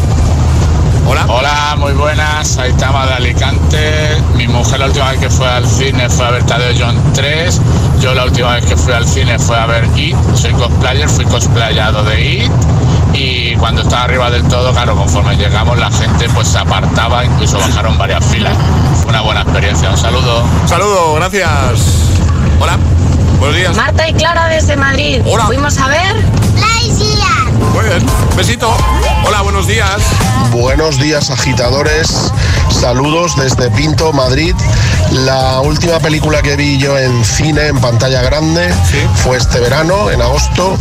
Hola. 1.10 1.26
Hola, 1.26 1.74
muy 1.76 1.92
buenas. 1.94 2.46
Saitama 2.46 3.04
de 3.04 3.14
Alicante. 3.14 4.22
Mi 4.36 4.46
mujer 4.46 4.78
la 4.78 4.86
última 4.86 5.10
vez 5.10 5.18
que 5.18 5.28
fue 5.28 5.48
al 5.48 5.66
cine 5.66 6.08
fue 6.08 6.24
a 6.24 6.30
ver 6.30 6.44
Tadeo 6.44 6.72
John 6.78 6.96
3. 7.14 7.60
Yo 8.00 8.14
la 8.14 8.26
última 8.26 8.54
vez 8.54 8.64
que 8.64 8.76
fui 8.76 8.92
al 8.92 9.04
cine 9.08 9.36
fue 9.36 9.58
a 9.58 9.66
ver 9.66 9.88
It. 9.96 10.14
Soy 10.36 10.52
cosplayer, 10.52 11.08
fui 11.08 11.24
cosplayado 11.24 12.04
de 12.04 12.44
It. 12.44 12.52
Y 13.12 13.56
cuando 13.56 13.82
estaba 13.82 14.04
arriba 14.04 14.30
del 14.30 14.46
todo, 14.46 14.70
claro, 14.70 14.94
conforme 14.94 15.36
llegamos 15.36 15.76
la 15.78 15.90
gente 15.90 16.28
pues 16.28 16.46
se 16.46 16.58
apartaba, 16.58 17.24
incluso 17.24 17.58
bajaron 17.58 17.98
varias 17.98 18.24
filas. 18.26 18.56
Fue 19.02 19.10
una 19.10 19.22
buena 19.22 19.40
experiencia. 19.40 19.90
Un 19.90 19.98
saludo. 19.98 20.44
Saludo, 20.66 21.14
gracias. 21.14 22.04
Hola. 22.60 22.78
Buenos 23.40 23.56
días. 23.56 23.76
Marta 23.76 24.08
y 24.08 24.12
Clara 24.12 24.46
desde 24.46 24.76
Madrid. 24.76 25.22
Hola. 25.26 25.46
Fuimos 25.46 25.76
a 25.76 25.88
ver 25.88 26.40
Besito. 28.36 28.72
Hola, 29.26 29.42
buenos 29.42 29.66
días. 29.66 30.00
Buenos 30.52 30.98
días 31.00 31.30
agitadores, 31.30 32.32
saludos 32.70 33.36
desde 33.36 33.68
Pinto, 33.70 34.12
Madrid. 34.12 34.54
La 35.12 35.60
última 35.60 35.98
película 35.98 36.40
que 36.40 36.54
vi 36.56 36.78
yo 36.78 36.96
en 36.96 37.24
cine, 37.24 37.66
en 37.66 37.80
pantalla 37.80 38.22
grande, 38.22 38.72
fue 39.24 39.36
este 39.38 39.58
verano, 39.58 40.08
en 40.10 40.22
agosto, 40.22 40.76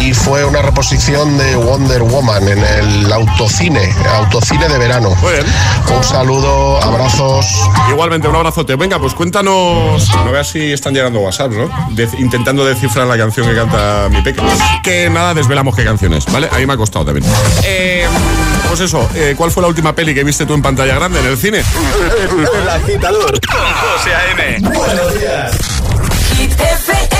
y 0.00 0.14
fue 0.14 0.44
una 0.46 0.62
reposición 0.62 1.36
de 1.36 1.56
Wonder 1.56 2.02
Woman 2.02 2.48
en 2.48 2.58
el 2.64 3.12
autocine, 3.12 3.94
autocine 4.14 4.66
de 4.68 4.78
verano. 4.78 5.14
Un 5.94 6.04
saludo, 6.04 6.82
abrazos. 6.82 7.46
Igualmente, 7.90 8.28
un 8.28 8.36
abrazote. 8.36 8.76
Venga, 8.76 8.98
pues 8.98 9.12
cuéntanos. 9.14 10.08
No 10.24 10.32
veas 10.32 10.48
si 10.48 10.72
están 10.72 10.94
llegando 10.94 11.20
WhatsApp, 11.20 11.52
¿no? 11.52 11.68
De- 11.94 12.08
intentando 12.18 12.64
descifrar 12.64 13.06
la 13.06 13.16
canción 13.18 13.46
que 13.46 13.54
canta 13.54 14.08
mi 14.10 14.22
peque. 14.22 14.40
Que 14.82 15.10
nada, 15.10 15.34
desvelamos 15.34 15.74
qué 15.76 15.84
canciones, 15.84 16.24
¿vale? 16.32 16.45
A 16.50 16.58
mí 16.58 16.66
me 16.66 16.72
ha 16.72 16.76
costado 16.76 17.04
también. 17.04 17.26
Eh, 17.64 18.06
pues 18.68 18.80
eso, 18.80 19.08
eh, 19.14 19.34
¿cuál 19.36 19.50
fue 19.50 19.62
la 19.62 19.68
última 19.68 19.94
peli 19.94 20.14
que 20.14 20.24
viste 20.24 20.46
tú 20.46 20.54
en 20.54 20.62
pantalla 20.62 20.94
grande 20.94 21.20
en 21.20 21.26
el 21.26 21.36
cine? 21.36 21.62
El 22.62 22.68
agitador 22.68 23.40
con 23.46 23.60
José 23.60 24.14
A.M. 24.14 24.58
Buenos 24.60 25.18
días. 25.18 25.56
baby. 26.86 27.15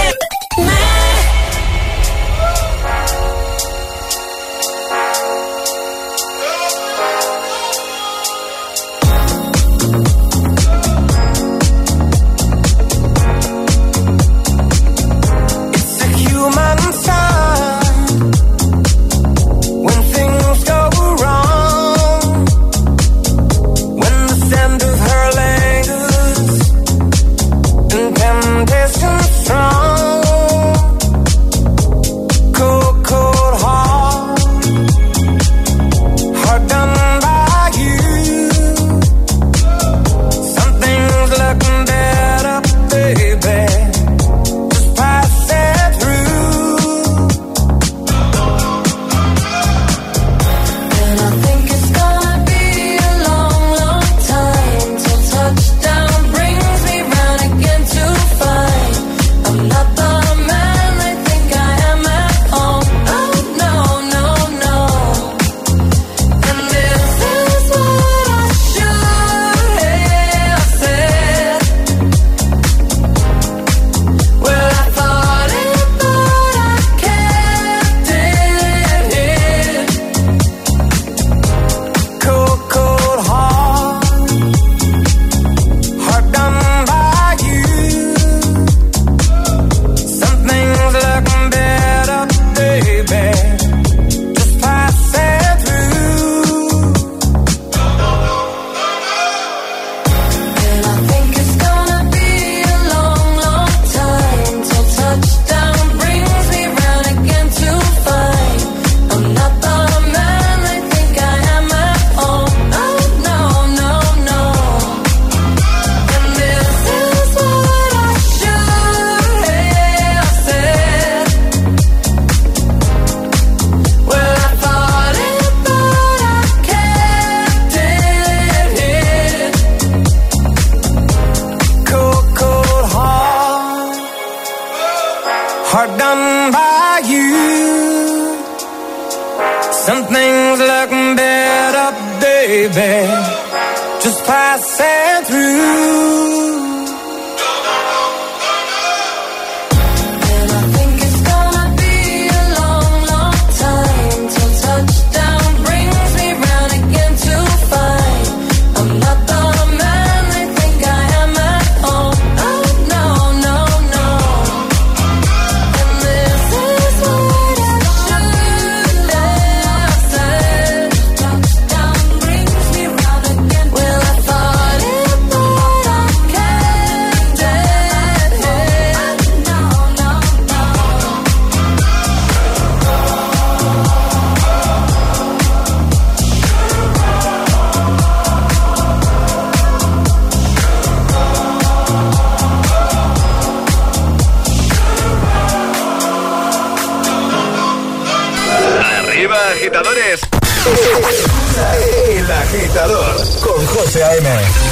Con 203.40 203.66
José. 203.66 204.02
Am 204.04 204.65